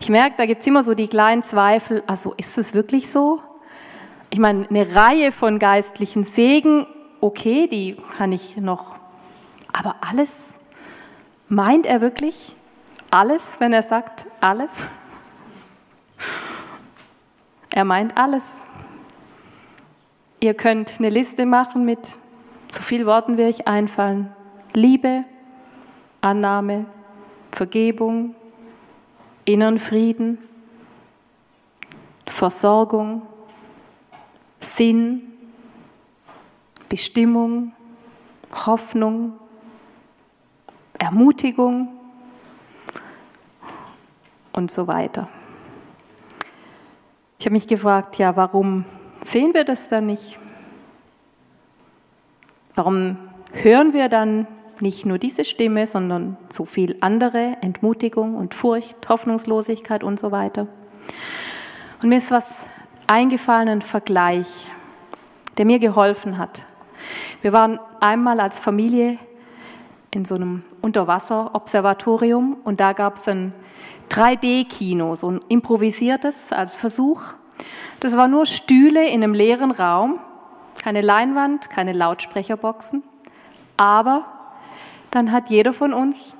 [0.00, 3.40] Ich merke, da gibt es immer so die kleinen Zweifel, also ist es wirklich so?
[4.30, 6.86] Ich meine, eine Reihe von geistlichen Segen,
[7.20, 8.96] okay, die kann ich noch,
[9.72, 10.54] aber alles?
[11.48, 12.54] Meint er wirklich
[13.10, 14.84] alles, wenn er sagt alles?
[17.70, 18.62] Er meint alles.
[20.40, 22.16] Ihr könnt eine Liste machen mit
[22.70, 24.35] so viel Worten, wie euch einfallen.
[24.76, 25.24] Liebe,
[26.20, 26.84] Annahme,
[27.50, 28.34] Vergebung,
[29.46, 30.36] inneren Frieden,
[32.26, 33.22] Versorgung,
[34.60, 35.32] Sinn,
[36.90, 37.72] Bestimmung,
[38.66, 39.38] Hoffnung,
[40.98, 41.88] Ermutigung
[44.52, 45.26] und so weiter.
[47.38, 48.84] Ich habe mich gefragt, ja, warum
[49.24, 50.38] sehen wir das dann nicht?
[52.74, 53.16] Warum
[53.54, 54.46] hören wir dann
[54.80, 60.68] nicht nur diese Stimme, sondern so viel andere, Entmutigung und Furcht, Hoffnungslosigkeit und so weiter?
[62.02, 62.66] Und mir ist was
[63.06, 64.66] eingefallen, ein Vergleich,
[65.56, 66.64] der mir geholfen hat.
[67.42, 69.18] Wir waren einmal als Familie
[70.10, 73.52] in so einem Unterwasserobservatorium und da gab es ein
[74.10, 77.22] 3D-Kino, so ein improvisiertes als Versuch.
[78.00, 80.18] Das war nur Stühle in einem leeren Raum,
[80.82, 83.02] keine Leinwand, keine Lautsprecherboxen,
[83.76, 84.24] aber
[85.16, 86.34] dann hat jeder von uns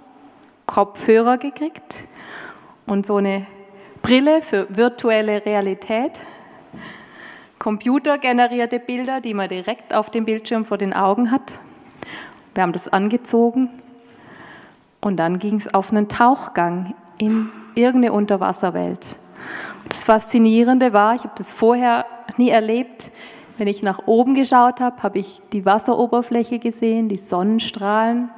[0.67, 2.05] Kopfhörer gekriegt
[2.85, 3.47] und so eine
[4.03, 6.21] Brille für virtuelle Realität,
[7.59, 11.59] computergenerierte Bilder, die man direkt auf dem Bildschirm vor den Augen hat.
[12.53, 13.71] Wir haben das angezogen
[15.01, 19.07] und dann ging es auf einen Tauchgang in irgendeine Unterwasserwelt.
[19.89, 22.05] Das Faszinierende war, ich habe das vorher
[22.37, 23.11] nie erlebt,
[23.59, 28.31] wenn ich nach oben geschaut habe, habe ich die Wasseroberfläche gesehen, die Sonnenstrahlen,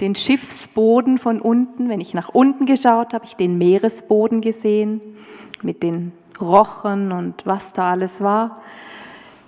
[0.00, 1.88] den Schiffsboden von unten.
[1.88, 5.00] Wenn ich nach unten geschaut habe, ich den Meeresboden gesehen
[5.62, 8.60] mit den Rochen und was da alles war.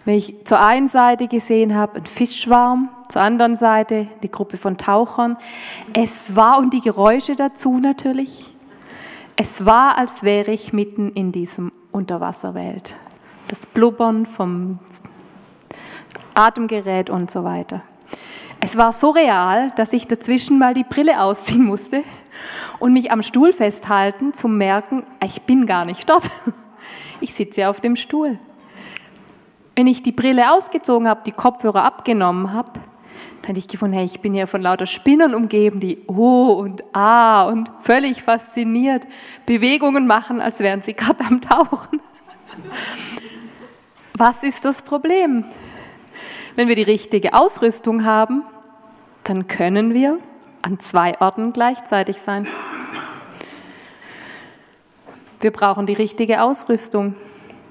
[0.04, 4.78] Wenn ich zur einen Seite gesehen habe, einen Fischschwarm, zur anderen Seite die Gruppe von
[4.78, 5.36] Tauchern.
[5.92, 8.46] Es war und die Geräusche dazu natürlich.
[9.36, 12.96] Es war, als wäre ich mitten in diesem Unterwasserwelt.
[13.48, 14.78] Das Blubbern vom
[16.34, 17.82] Atemgerät und so weiter.
[18.60, 22.04] Es war so real, dass ich dazwischen mal die Brille ausziehen musste
[22.78, 26.30] und mich am Stuhl festhalten, zum merken, ich bin gar nicht dort.
[27.20, 28.38] Ich sitze auf dem Stuhl.
[29.76, 34.04] Wenn ich die Brille ausgezogen habe, die Kopfhörer abgenommen habe, dann hätte ich gefunden, hey,
[34.04, 39.06] ich bin ja von lauter Spinnern umgeben, die O und A und völlig fasziniert
[39.46, 42.00] Bewegungen machen, als wären sie gerade am Tauchen.
[44.14, 45.44] Was ist das Problem?
[46.54, 48.44] Wenn wir die richtige Ausrüstung haben,
[49.24, 50.18] dann können wir
[50.60, 52.46] an zwei Orten gleichzeitig sein.
[55.40, 57.16] Wir brauchen die richtige Ausrüstung.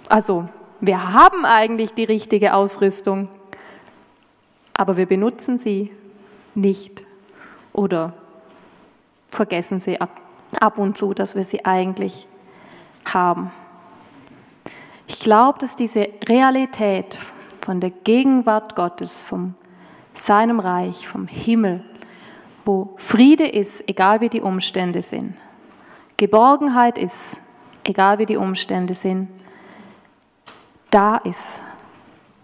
[0.09, 3.29] Also, wir haben eigentlich die richtige Ausrüstung,
[4.73, 5.91] aber wir benutzen sie
[6.55, 7.03] nicht
[7.73, 8.13] oder
[9.29, 10.19] vergessen sie ab,
[10.59, 12.27] ab und zu, dass wir sie eigentlich
[13.05, 13.51] haben.
[15.07, 17.19] Ich glaube, dass diese Realität
[17.61, 19.55] von der Gegenwart Gottes, vom
[20.13, 21.83] seinem Reich, vom Himmel,
[22.65, 25.35] wo Friede ist, egal wie die Umstände sind,
[26.17, 27.37] Geborgenheit ist,
[27.83, 29.29] egal wie die Umstände sind,
[30.91, 31.61] da ist.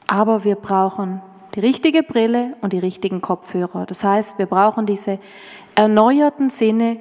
[0.08, 1.22] Aber wir brauchen
[1.54, 3.86] die richtige Brille und die richtigen Kopfhörer.
[3.86, 5.20] Das heißt, wir brauchen diese
[5.76, 6.98] erneuerten Sinne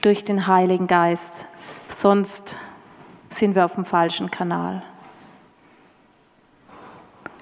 [0.00, 1.44] durch den Heiligen Geist.
[1.88, 2.56] Sonst
[3.28, 4.82] sind wir auf dem falschen Kanal.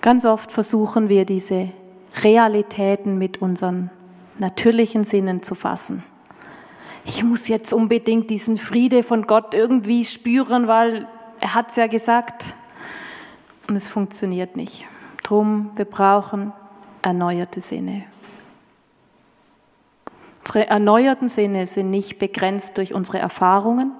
[0.09, 1.68] Ganz oft versuchen wir diese
[2.23, 3.90] Realitäten mit unseren
[4.38, 6.03] natürlichen Sinnen zu fassen.
[7.05, 11.07] Ich muss jetzt unbedingt diesen Friede von Gott irgendwie spüren, weil
[11.40, 12.55] er hat es ja gesagt.
[13.68, 14.87] Und es funktioniert nicht.
[15.25, 16.55] Drum, wir brauchen
[17.03, 18.05] erneuerte Sinne.
[20.38, 23.92] Unsere erneuerten Sinne sind nicht begrenzt durch unsere Erfahrungen.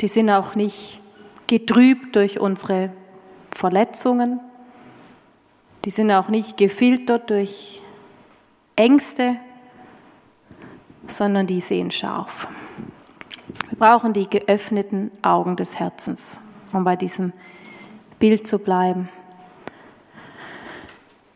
[0.00, 1.02] Die sind auch nicht
[1.48, 2.88] getrübt durch unsere
[3.50, 4.40] Verletzungen,
[5.84, 7.80] die sind auch nicht gefiltert durch
[8.76, 9.36] Ängste,
[11.06, 12.48] sondern die sehen scharf.
[13.70, 16.40] Wir brauchen die geöffneten Augen des Herzens,
[16.72, 17.32] um bei diesem
[18.18, 19.08] Bild zu bleiben.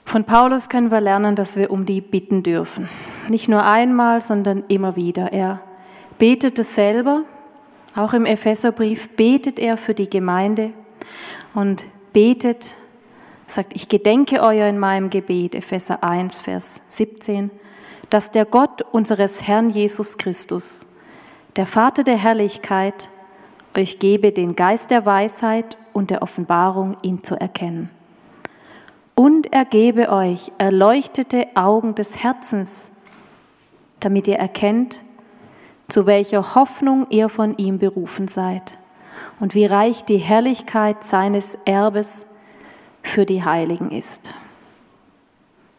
[0.04, 2.88] Von Paulus können wir lernen, dass wir um die bitten dürfen.
[3.28, 5.32] Nicht nur einmal, sondern immer wieder.
[5.32, 5.60] Er
[6.18, 7.22] betet es selber,
[7.94, 10.72] auch im Epheserbrief betet er für die Gemeinde
[11.54, 12.74] und betet
[13.52, 17.50] sagt, ich gedenke euer in meinem Gebet, Epheser 1, Vers 17,
[18.10, 20.86] dass der Gott unseres Herrn Jesus Christus,
[21.56, 23.08] der Vater der Herrlichkeit,
[23.76, 27.90] euch gebe den Geist der Weisheit und der Offenbarung, ihn zu erkennen.
[29.14, 32.90] Und er gebe euch erleuchtete Augen des Herzens,
[34.00, 35.02] damit ihr erkennt,
[35.88, 38.78] zu welcher Hoffnung ihr von ihm berufen seid
[39.40, 42.31] und wie reich die Herrlichkeit seines Erbes
[43.02, 44.34] für die Heiligen ist.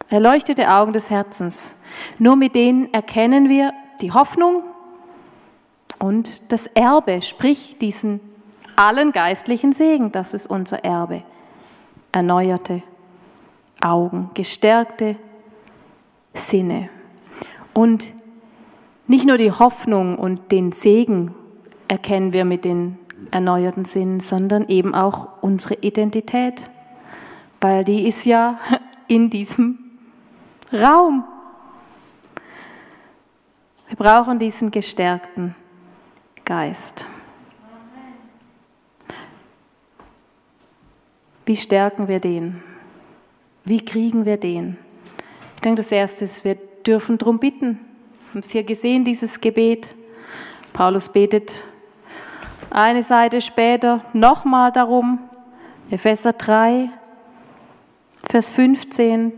[0.10, 1.76] Erleuchtete Augen des Herzens.
[2.20, 4.64] Nur mit denen erkennen wir die Hoffnung
[6.00, 8.20] und das Erbe, sprich diesen
[8.76, 11.24] allen geistlichen Segen, das ist unser Erbe.
[12.12, 12.84] erneuerte
[13.82, 15.16] Augen, gestärkte
[16.34, 16.90] Sinne.
[17.74, 18.14] Und
[19.08, 21.34] nicht nur die Hoffnung und den Segen
[21.88, 23.00] erkennen wir mit den
[23.32, 26.70] erneuerten Sinnen, sondern eben auch unsere Identität,
[27.64, 28.60] weil die ist ja
[29.08, 29.80] in diesem
[30.74, 31.24] Raum.
[33.88, 35.56] Wir brauchen diesen gestärkten
[36.44, 37.06] Geist.
[41.46, 42.62] Wie stärken wir den?
[43.64, 44.78] Wie kriegen wir den?
[45.56, 46.56] Ich denke, das Erste ist, wir
[46.86, 47.80] dürfen darum bitten.
[47.80, 49.96] Wir haben es hier gesehen, dieses Gebet.
[50.74, 51.64] Paulus betet
[52.70, 55.20] eine Seite später nochmal darum.
[55.90, 56.90] Epheser 3,
[58.30, 59.34] Vers 15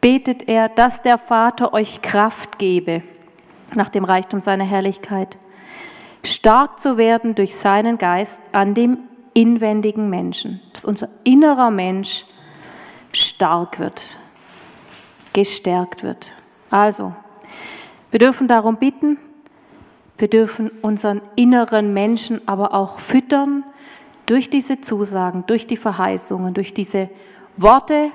[0.00, 3.02] betet er, dass der Vater euch Kraft gebe,
[3.74, 5.36] nach dem Reichtum seiner Herrlichkeit,
[6.24, 8.98] stark zu werden durch seinen Geist an dem
[9.34, 12.24] inwendigen Menschen, dass unser innerer Mensch
[13.12, 14.18] stark wird,
[15.32, 16.32] gestärkt wird.
[16.70, 17.14] Also,
[18.10, 19.18] wir dürfen darum bitten,
[20.18, 23.62] wir dürfen unseren inneren Menschen aber auch füttern
[24.26, 27.08] durch diese Zusagen, durch die Verheißungen, durch diese
[27.60, 28.12] Worte,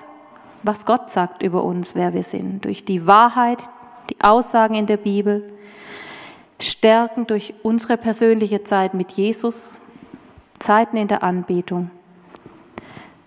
[0.63, 3.69] was Gott sagt über uns, wer wir sind, durch die Wahrheit,
[4.09, 5.51] die Aussagen in der Bibel,
[6.61, 9.81] stärken durch unsere persönliche Zeit mit Jesus,
[10.59, 11.91] Zeiten in der Anbetung,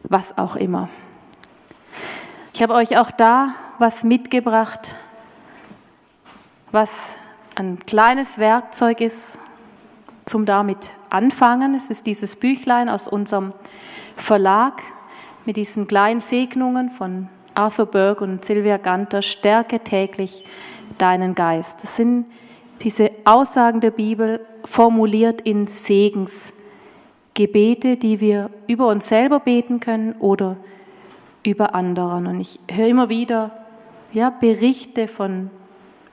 [0.04, 0.88] was auch immer.
[2.54, 4.96] Ich habe euch auch da was mitgebracht,
[6.72, 7.14] was
[7.56, 9.38] ein kleines Werkzeug ist
[10.24, 11.74] zum damit anfangen.
[11.74, 13.52] Es ist dieses Büchlein aus unserem
[14.16, 14.82] Verlag
[15.47, 19.22] mit diesen kleinen Segnungen von Arthur Berg und Sylvia Ganter.
[19.22, 20.44] Stärke täglich
[20.99, 21.82] deinen Geist.
[21.82, 22.26] Das sind
[22.82, 30.59] diese Aussagen der Bibel formuliert in Segensgebete, die wir über uns selber beten können oder
[31.44, 32.26] über anderen.
[32.26, 33.53] Und ich höre immer wieder
[34.12, 35.51] ja, Berichte von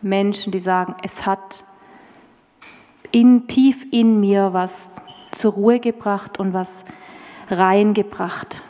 [0.01, 1.65] Menschen, die sagen, es hat
[3.11, 4.97] in, tief in mir was
[5.31, 6.83] zur Ruhe gebracht und was
[7.49, 8.61] reingebracht.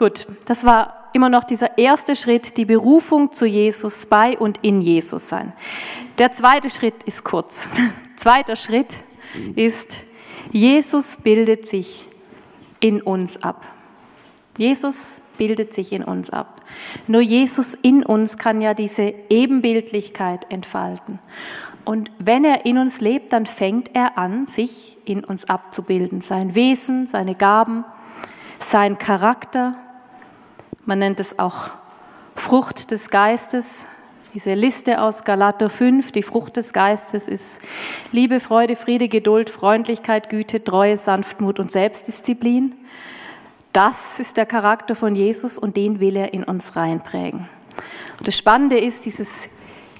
[0.00, 4.80] Gut, das war immer noch dieser erste Schritt, die Berufung zu Jesus, bei und in
[4.80, 5.52] Jesus sein.
[6.16, 7.68] Der zweite Schritt ist kurz.
[8.16, 8.96] Zweiter Schritt
[9.56, 9.98] ist
[10.52, 12.06] Jesus bildet sich
[12.80, 13.66] in uns ab.
[14.56, 16.62] Jesus bildet sich in uns ab.
[17.06, 21.18] Nur Jesus in uns kann ja diese Ebenbildlichkeit entfalten.
[21.84, 26.22] Und wenn er in uns lebt, dann fängt er an, sich in uns abzubilden.
[26.22, 27.84] Sein Wesen, seine Gaben,
[28.60, 29.76] sein Charakter.
[30.90, 31.70] Man nennt es auch
[32.34, 33.86] Frucht des Geistes,
[34.34, 37.60] diese Liste aus Galater 5, die Frucht des Geistes ist
[38.10, 42.74] Liebe, Freude, Friede, Geduld, Freundlichkeit, Güte, Treue, Sanftmut und Selbstdisziplin.
[43.72, 47.48] Das ist der Charakter von Jesus und den will er in uns reinprägen.
[48.18, 49.46] Und das Spannende ist, dieses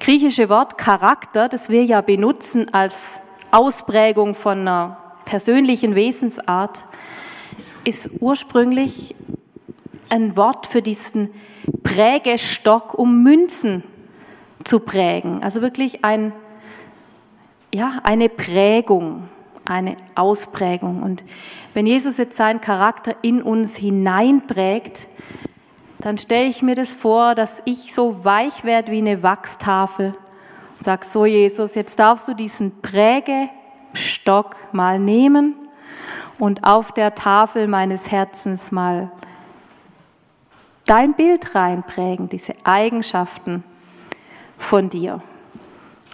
[0.01, 3.21] griechische Wort Charakter, das wir ja benutzen als
[3.53, 6.85] Ausprägung von einer persönlichen Wesensart,
[7.85, 9.15] ist ursprünglich
[10.11, 11.31] ein Wort für diesen
[11.83, 13.83] Prägestock, um Münzen
[14.65, 15.43] zu prägen.
[15.43, 16.33] Also wirklich ein,
[17.75, 19.29] ja, eine Prägung,
[19.65, 21.03] eine Ausprägung.
[21.03, 21.25] Und
[21.75, 25.07] wenn Jesus jetzt seinen Charakter in uns hineinprägt,
[25.99, 30.15] dann stelle ich mir das vor, dass ich so weich werde wie eine Wachstafel
[30.77, 35.55] und sage, so Jesus, jetzt darfst du diesen Prägestock mal nehmen
[36.39, 39.13] und auf der Tafel meines Herzens mal
[40.91, 43.63] dein Bild reinprägen, diese Eigenschaften
[44.59, 45.23] von dir.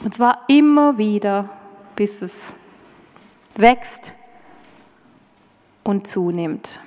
[0.04, 1.48] Und zwar immer wieder,
[1.94, 2.52] bis es
[3.54, 4.12] wächst
[5.82, 6.80] und zunimmt.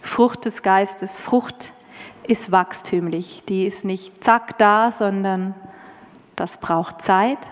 [0.00, 1.74] Frucht des Geistes, Frucht
[2.22, 3.42] ist wachstümlich.
[3.46, 5.54] Die ist nicht zack da, sondern
[6.36, 7.50] das braucht Zeit,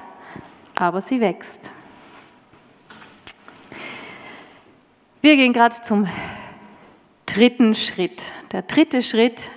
[0.74, 1.70] aber sie wächst.
[5.20, 6.08] Wir gehen gerade zum
[7.34, 8.32] dritten Schritt.
[8.52, 9.50] Der dritte Schritt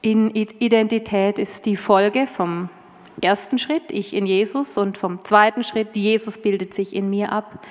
[0.00, 2.70] in Identität ist die Folge vom
[3.20, 7.66] ersten Schritt, ich in Jesus, und vom zweiten Schritt, Jesus bildet sich in mir ab.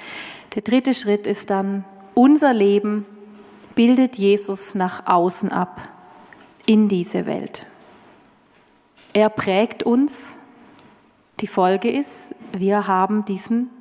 [0.53, 1.83] Der dritte Schritt ist dann,
[2.13, 3.07] unser Leben
[3.73, 5.81] bildet Jesus nach außen ab,
[6.67, 7.65] in diese Welt.
[9.13, 10.37] Er prägt uns.
[11.39, 13.71] Die Folge ist, wir haben diesen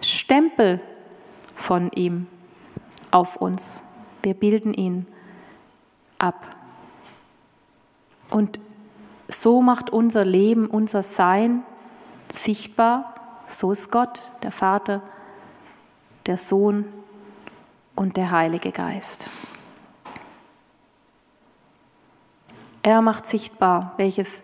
[0.00, 0.80] Stempel
[1.54, 2.26] von ihm
[3.10, 3.82] auf uns.
[4.26, 5.06] Wir bilden ihn
[6.18, 6.56] ab.
[8.28, 8.58] Und
[9.28, 11.62] so macht unser Leben, unser Sein
[12.32, 13.14] sichtbar.
[13.46, 15.00] So ist Gott, der Vater,
[16.26, 16.86] der Sohn
[17.94, 19.30] und der Heilige Geist.
[22.82, 24.42] Er macht sichtbar, welches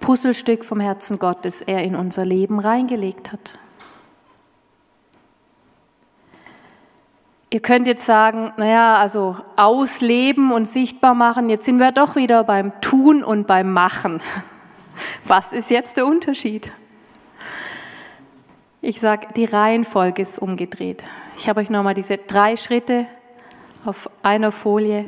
[0.00, 3.60] Puzzlestück vom Herzen Gottes er in unser Leben reingelegt hat.
[7.52, 12.44] Ihr könnt jetzt sagen, naja, also ausleben und sichtbar machen, jetzt sind wir doch wieder
[12.44, 14.22] beim Tun und beim Machen.
[15.26, 16.72] Was ist jetzt der Unterschied?
[18.80, 21.04] Ich sage, die Reihenfolge ist umgedreht.
[21.36, 23.04] Ich habe euch nochmal diese drei Schritte
[23.84, 25.04] auf einer Folie.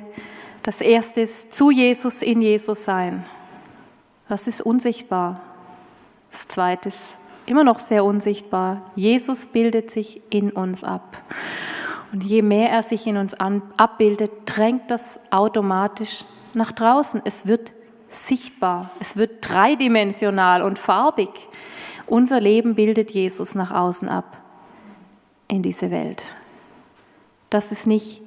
[0.62, 3.24] Das erste ist zu Jesus, in Jesus sein.
[4.28, 5.40] Das ist unsichtbar.
[6.30, 7.16] Das zweite ist
[7.46, 8.82] immer noch sehr unsichtbar.
[8.96, 11.16] Jesus bildet sich in uns ab.
[12.14, 17.20] Und je mehr er sich in uns abbildet, drängt das automatisch nach draußen.
[17.24, 17.72] Es wird
[18.08, 21.28] sichtbar, es wird dreidimensional und farbig.
[22.06, 24.38] Unser Leben bildet Jesus nach außen ab
[25.48, 26.22] in diese Welt.
[27.50, 28.22] Das ist nicht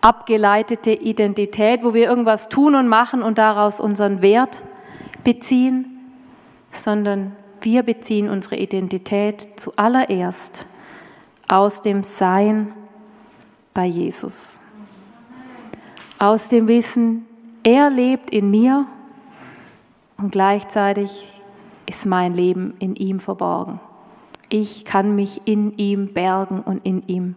[0.00, 4.62] abgeleitete Identität, wo wir irgendwas tun und machen und daraus unseren Wert
[5.22, 5.98] beziehen,
[6.72, 10.64] sondern wir beziehen unsere Identität zuallererst
[11.46, 12.72] aus dem Sein
[13.78, 14.58] bei Jesus.
[16.18, 17.24] Aus dem Wissen,
[17.62, 18.86] er lebt in mir
[20.16, 21.40] und gleichzeitig
[21.86, 23.78] ist mein Leben in ihm verborgen.
[24.48, 27.36] Ich kann mich in ihm bergen und in ihm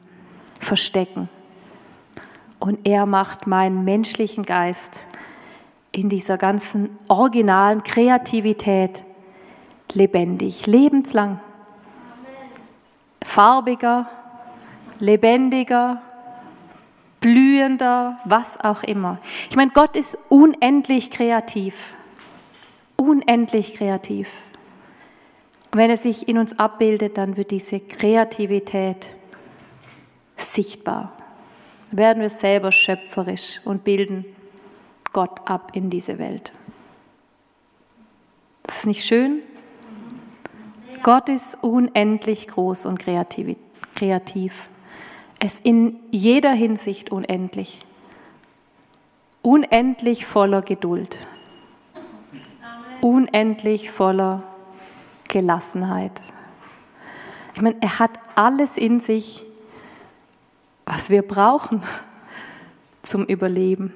[0.60, 1.30] verstecken.
[2.58, 5.06] Und er macht meinen menschlichen Geist
[5.92, 9.04] in dieser ganzen originalen Kreativität
[9.94, 11.40] lebendig, lebenslang.
[13.24, 14.10] Farbiger,
[14.98, 16.02] lebendiger,
[17.22, 19.20] blühender, was auch immer.
[19.50, 21.76] Ich meine, Gott ist unendlich kreativ.
[22.98, 24.28] Unendlich kreativ.
[25.72, 29.08] Und wenn er sich in uns abbildet, dann wird diese Kreativität
[30.36, 31.14] sichtbar.
[31.92, 34.26] Werden wir selber schöpferisch und bilden
[35.14, 36.52] Gott ab in diese Welt.
[38.64, 39.40] Das ist nicht schön?
[41.04, 43.58] Gott ist unendlich groß und kreativ.
[45.44, 47.84] Es in jeder Hinsicht unendlich.
[49.42, 51.18] Unendlich voller Geduld.
[53.02, 54.44] Unendlich voller
[55.28, 56.22] Gelassenheit.
[57.56, 59.42] Ich meine, er hat alles in sich,
[60.86, 61.82] was wir brauchen
[63.02, 63.96] zum Überleben.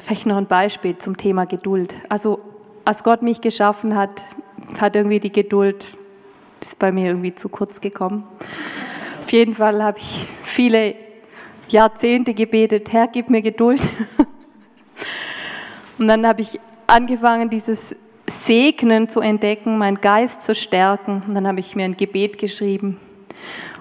[0.00, 1.96] Vielleicht noch ein Beispiel zum Thema Geduld.
[2.08, 2.38] Also
[2.84, 4.22] als Gott mich geschaffen hat,
[4.80, 5.86] hat irgendwie die Geduld,
[6.60, 8.24] ist bei mir irgendwie zu kurz gekommen.
[9.22, 10.94] Auf jeden Fall habe ich viele
[11.68, 13.80] Jahrzehnte gebetet, Herr, gib mir Geduld.
[15.98, 17.96] Und dann habe ich angefangen, dieses
[18.26, 21.22] Segnen zu entdecken, meinen Geist zu stärken.
[21.26, 22.98] Und dann habe ich mir ein Gebet geschrieben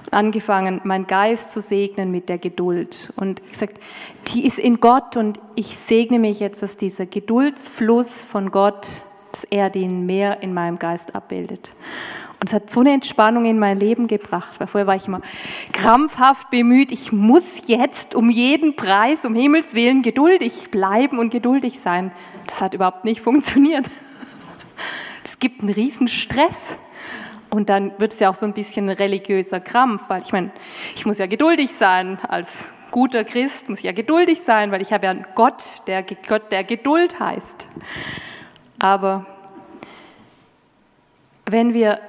[0.05, 3.13] und angefangen, meinen Geist zu segnen mit der Geduld.
[3.17, 3.79] Und gesagt,
[4.27, 8.87] die ist in Gott und ich segne mich jetzt, dass dieser Geduldsfluss von Gott
[9.31, 11.73] dass er den mehr in meinem Geist abbildet.
[12.41, 15.21] Und es hat so eine Entspannung in mein Leben gebracht, weil vorher war ich immer
[15.73, 21.79] krampfhaft bemüht, ich muss jetzt um jeden Preis, um Himmels Willen geduldig bleiben und geduldig
[21.79, 22.11] sein.
[22.47, 23.89] Das hat überhaupt nicht funktioniert.
[25.23, 26.77] Es gibt einen riesen Stress.
[27.51, 30.51] Und dann wird es ja auch so ein bisschen ein religiöser Krampf, weil ich meine,
[30.95, 34.93] ich muss ja geduldig sein als guter Christ, muss ich ja geduldig sein, weil ich
[34.93, 37.67] habe ja einen Gott, der Gott der Geduld heißt.
[38.81, 39.27] Aber
[41.45, 41.99] wenn wir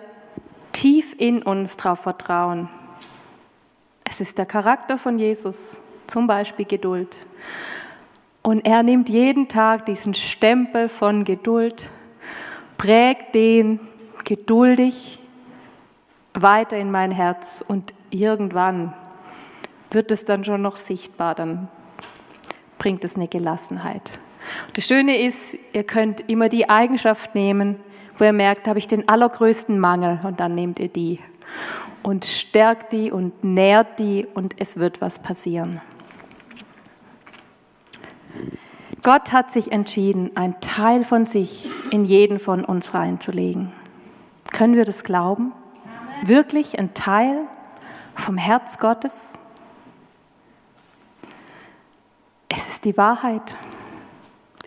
[0.73, 2.71] tief in uns darauf vertrauen,
[4.05, 7.27] es ist der Charakter von Jesus, zum Beispiel Geduld.
[8.41, 11.91] Und er nimmt jeden Tag diesen Stempel von Geduld,
[12.79, 13.79] prägt den
[14.25, 15.19] geduldig
[16.33, 18.95] weiter in mein Herz und irgendwann
[19.91, 21.69] wird es dann schon noch sichtbar, dann
[22.79, 24.19] bringt es eine Gelassenheit.
[24.75, 27.77] Das Schöne ist, ihr könnt immer die Eigenschaft nehmen,
[28.17, 31.19] wo ihr merkt, habe ich den allergrößten Mangel und dann nehmt ihr die
[32.03, 35.81] und stärkt die und nährt die und es wird was passieren.
[39.03, 43.73] Gott hat sich entschieden, einen Teil von sich in jeden von uns reinzulegen.
[44.53, 45.53] Können wir das glauben?
[45.85, 46.29] Amen.
[46.29, 47.41] Wirklich ein Teil
[48.15, 49.33] vom Herz Gottes?
[52.49, 53.57] Es ist die Wahrheit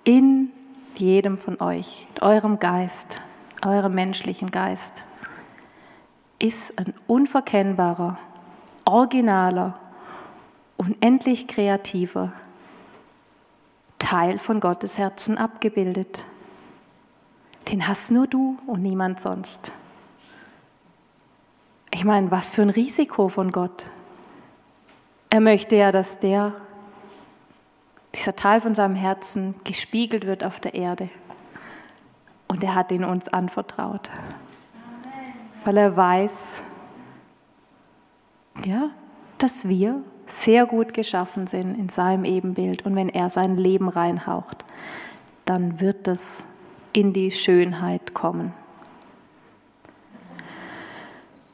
[0.06, 0.52] in
[0.96, 3.22] jedem von euch, eurem Geist,
[3.66, 5.04] eurem menschlichen Geist,
[6.40, 8.18] ist ein unverkennbarer,
[8.86, 9.78] originaler,
[10.78, 12.32] unendlich kreativer
[14.00, 16.24] Teil von Gottes Herzen abgebildet.
[17.72, 19.72] den hast nur du und niemand sonst.
[21.92, 23.86] Ich meine, was für ein Risiko von Gott.
[25.32, 26.54] Er möchte ja, dass der,
[28.16, 31.10] dieser Teil von seinem Herzen gespiegelt wird auf der Erde.
[32.48, 34.10] Und er hat ihn uns anvertraut.
[35.64, 36.62] Weil er weiß,
[38.64, 38.90] ja,
[39.38, 42.86] dass wir sehr gut geschaffen sind in seinem Ebenbild.
[42.86, 44.66] Und wenn er sein Leben reinhaucht,
[45.44, 46.46] dann wird es
[46.94, 48.54] in die Schönheit kommen.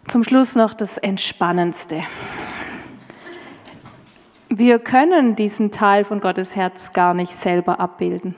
[0.07, 2.03] Zum Schluss noch das Entspannendste.
[4.53, 8.35] Wir können diesen Teil von Gottes Herz gar nicht selber abbilden.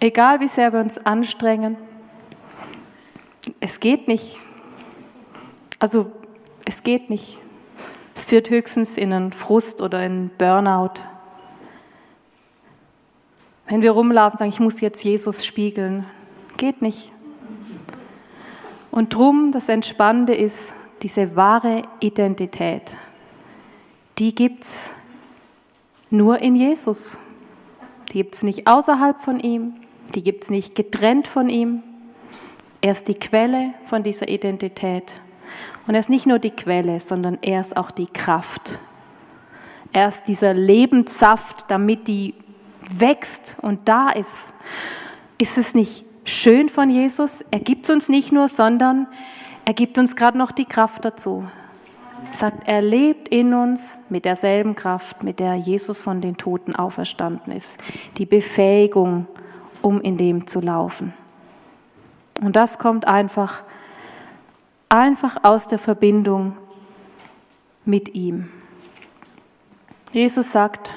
[0.00, 1.76] Egal wie sehr wir uns anstrengen,
[3.60, 4.40] es geht nicht.
[5.78, 6.10] Also
[6.64, 7.36] es geht nicht.
[8.14, 11.02] Es führt höchstens in einen Frust oder in Burnout.
[13.68, 16.06] Wenn wir rumlaufen und sagen, ich muss jetzt Jesus spiegeln,
[16.56, 17.12] geht nicht.
[18.90, 20.72] Und drum, das Entspannende ist,
[21.02, 22.96] diese wahre Identität,
[24.18, 24.90] die gibt es
[26.10, 27.18] nur in Jesus.
[28.08, 29.74] Die gibt es nicht außerhalb von ihm,
[30.14, 31.82] die gibt es nicht getrennt von ihm.
[32.80, 35.20] Er ist die Quelle von dieser Identität.
[35.86, 38.78] Und er ist nicht nur die Quelle, sondern er ist auch die Kraft.
[39.92, 42.34] Er ist dieser Lebenssaft, damit die
[42.90, 44.52] wächst und da ist.
[45.38, 47.44] Ist es nicht schön von Jesus?
[47.50, 49.06] Er gibt es uns nicht nur, sondern
[49.64, 51.44] er gibt uns gerade noch die Kraft dazu.
[52.32, 57.52] Sagt, er lebt in uns mit derselben Kraft, mit der Jesus von den Toten auferstanden
[57.52, 57.78] ist.
[58.18, 59.26] Die Befähigung,
[59.82, 61.14] um in dem zu laufen.
[62.42, 63.62] Und das kommt einfach,
[64.88, 66.56] einfach aus der Verbindung
[67.84, 68.50] mit ihm.
[70.12, 70.96] Jesus sagt,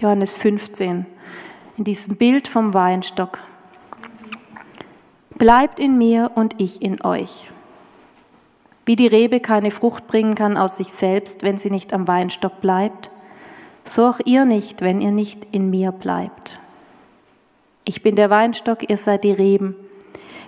[0.00, 1.06] Johannes 15,
[1.76, 3.38] in diesem Bild vom Weinstock.
[5.36, 7.50] Bleibt in mir und ich in euch.
[8.90, 12.60] Wie die Rebe keine Frucht bringen kann aus sich selbst, wenn sie nicht am Weinstock
[12.60, 13.12] bleibt,
[13.84, 16.58] so auch ihr nicht, wenn ihr nicht in mir bleibt.
[17.84, 19.76] Ich bin der Weinstock, ihr seid die Reben.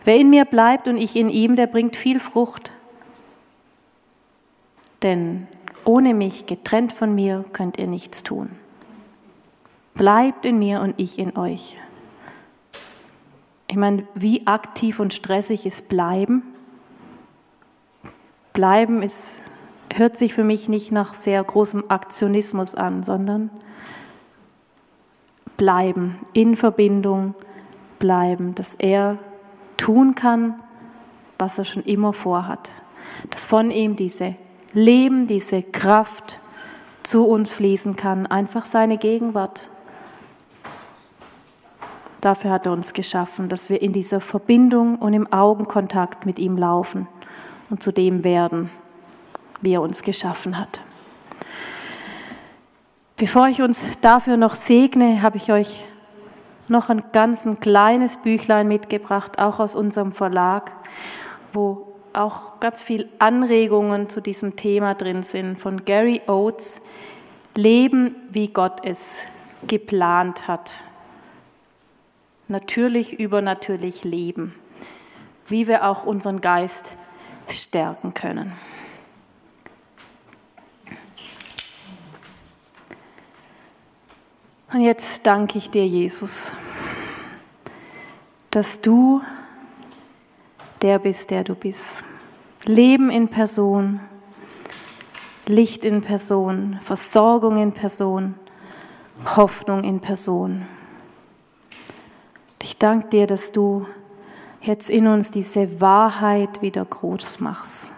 [0.02, 2.72] Wer in mir bleibt und ich in ihm, der bringt viel Frucht.
[5.04, 5.46] Denn
[5.84, 8.50] ohne mich, getrennt von mir, könnt ihr nichts tun.
[9.94, 11.76] Bleibt in mir und ich in euch.
[13.68, 16.51] Ich meine, wie aktiv und stressig ist Bleiben?
[18.52, 19.50] Bleiben ist,
[19.94, 23.50] hört sich für mich nicht nach sehr großem Aktionismus an, sondern
[25.56, 27.34] bleiben, in Verbindung
[27.98, 29.18] bleiben, dass er
[29.76, 30.54] tun kann,
[31.38, 32.70] was er schon immer vorhat.
[33.30, 34.34] Dass von ihm diese
[34.74, 36.40] Leben, diese Kraft
[37.02, 39.70] zu uns fließen kann, einfach seine Gegenwart.
[42.20, 46.56] Dafür hat er uns geschaffen, dass wir in dieser Verbindung und im Augenkontakt mit ihm
[46.56, 47.08] laufen
[47.72, 48.68] und zu dem werden,
[49.62, 50.82] wie er uns geschaffen hat.
[53.16, 55.82] Bevor ich uns dafür noch segne, habe ich euch
[56.68, 60.70] noch ein ganz ein kleines Büchlein mitgebracht, auch aus unserem Verlag,
[61.54, 66.82] wo auch ganz viel Anregungen zu diesem Thema drin sind von Gary Oates.
[67.54, 69.20] Leben, wie Gott es
[69.66, 70.82] geplant hat
[72.48, 74.54] natürlich übernatürlich leben,
[75.48, 76.94] wie wir auch unseren Geist
[77.48, 78.52] stärken können.
[84.72, 86.52] Und jetzt danke ich dir, Jesus,
[88.50, 89.20] dass du
[90.80, 92.04] der bist, der du bist.
[92.64, 94.00] Leben in Person,
[95.46, 98.34] Licht in Person, Versorgung in Person,
[99.36, 100.66] Hoffnung in Person.
[102.62, 103.86] Ich danke dir, dass du
[104.62, 107.90] jetzt in uns diese Wahrheit wieder groß machst,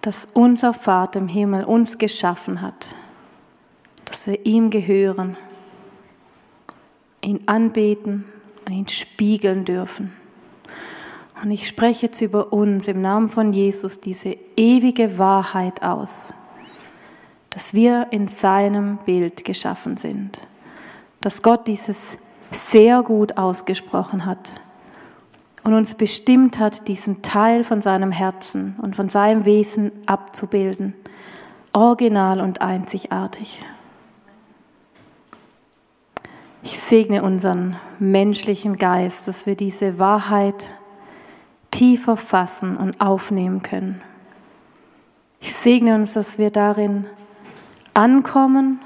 [0.00, 2.94] dass unser Vater im Himmel uns geschaffen hat,
[4.04, 5.36] dass wir ihm gehören,
[7.22, 8.24] ihn anbeten
[8.66, 10.12] und ihn spiegeln dürfen.
[11.42, 16.34] Und ich spreche jetzt über uns im Namen von Jesus diese ewige Wahrheit aus,
[17.50, 20.40] dass wir in seinem Bild geschaffen sind,
[21.20, 22.18] dass Gott dieses
[22.50, 24.60] sehr gut ausgesprochen hat
[25.66, 30.94] und uns bestimmt hat, diesen Teil von seinem Herzen und von seinem Wesen abzubilden,
[31.72, 33.64] original und einzigartig.
[36.62, 40.68] Ich segne unseren menschlichen Geist, dass wir diese Wahrheit
[41.72, 44.00] tiefer fassen und aufnehmen können.
[45.40, 47.08] Ich segne uns, dass wir darin
[47.92, 48.78] ankommen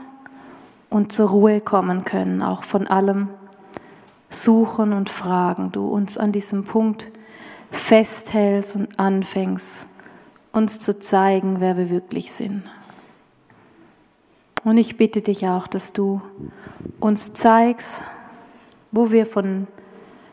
[0.89, 3.29] und zur Ruhe kommen können, auch von allem,
[4.31, 7.11] suchen und fragen, du uns an diesem Punkt
[7.71, 9.87] festhältst und anfängst,
[10.53, 12.63] uns zu zeigen, wer wir wirklich sind.
[14.65, 16.21] Und ich bitte dich auch, dass du
[17.01, 18.03] uns zeigst,
[18.93, 19.67] wo wir von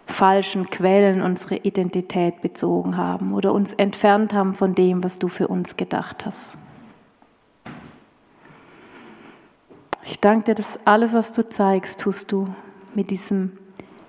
[0.06, 5.48] falschen Quellen unsere Identität bezogen haben oder uns entfernt haben von dem, was du für
[5.48, 6.58] uns gedacht hast.
[10.04, 12.54] Ich danke dir, dass alles, was du zeigst, tust du
[12.96, 13.52] mit diesem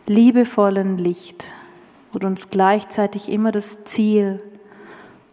[0.09, 1.55] liebevollen Licht,
[2.13, 4.43] wo du uns gleichzeitig immer das Ziel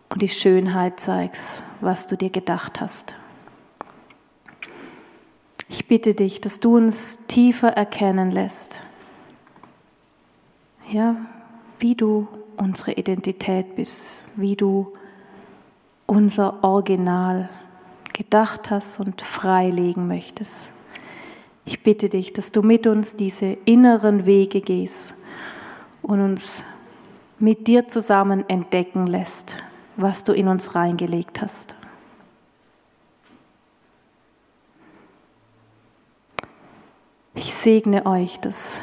[0.10, 3.16] und die Schönheit zeigst, was du dir gedacht hast.
[5.68, 8.82] Ich bitte dich, dass du uns tiefer erkennen lässt,
[10.92, 11.16] ja,
[11.80, 14.94] wie du unsere Identität bist, wie du
[16.06, 17.50] unser Original
[18.14, 20.68] gedacht hast und freilegen möchtest.
[21.66, 25.16] Ich bitte dich, dass du mit uns diese inneren Wege gehst
[26.04, 26.64] und uns
[27.40, 29.58] mit dir zusammen entdecken lässt,
[29.96, 31.74] was du in uns reingelegt hast.
[37.34, 38.80] Ich segne euch, dass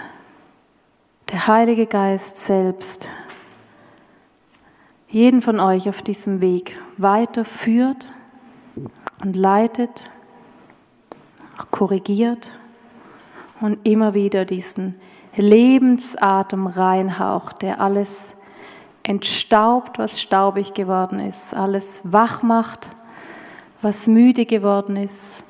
[1.31, 3.09] der Heilige Geist selbst
[5.09, 8.13] jeden von euch auf diesem Weg weiterführt
[9.23, 10.11] und leitet,
[11.71, 12.51] korrigiert
[13.63, 14.97] und immer wieder diesen
[15.37, 18.35] Lebensatem reinhaucht, der alles
[19.03, 22.95] entstaubt, was staubig geworden ist, alles wach macht,
[23.81, 25.45] was müde geworden ist,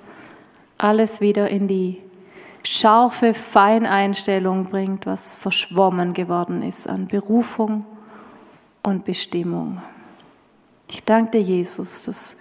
[0.78, 1.98] alles wieder in die
[2.62, 7.84] scharfe Feineinstellung bringt, was verschwommen geworden ist an Berufung
[8.82, 9.82] und Bestimmung.
[10.88, 12.36] Ich danke dir, Jesus, dass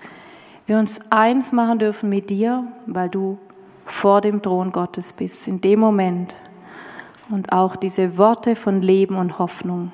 [0.67, 3.37] wir uns eins machen dürfen mit dir, weil du
[3.85, 6.35] vor dem Thron Gottes bist, in dem Moment.
[7.29, 9.91] Und auch diese Worte von Leben und Hoffnung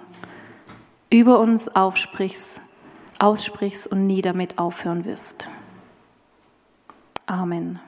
[1.10, 2.62] über uns aufsprichst,
[3.20, 5.50] aussprichst und nie damit aufhören wirst.
[7.26, 7.80] Amen.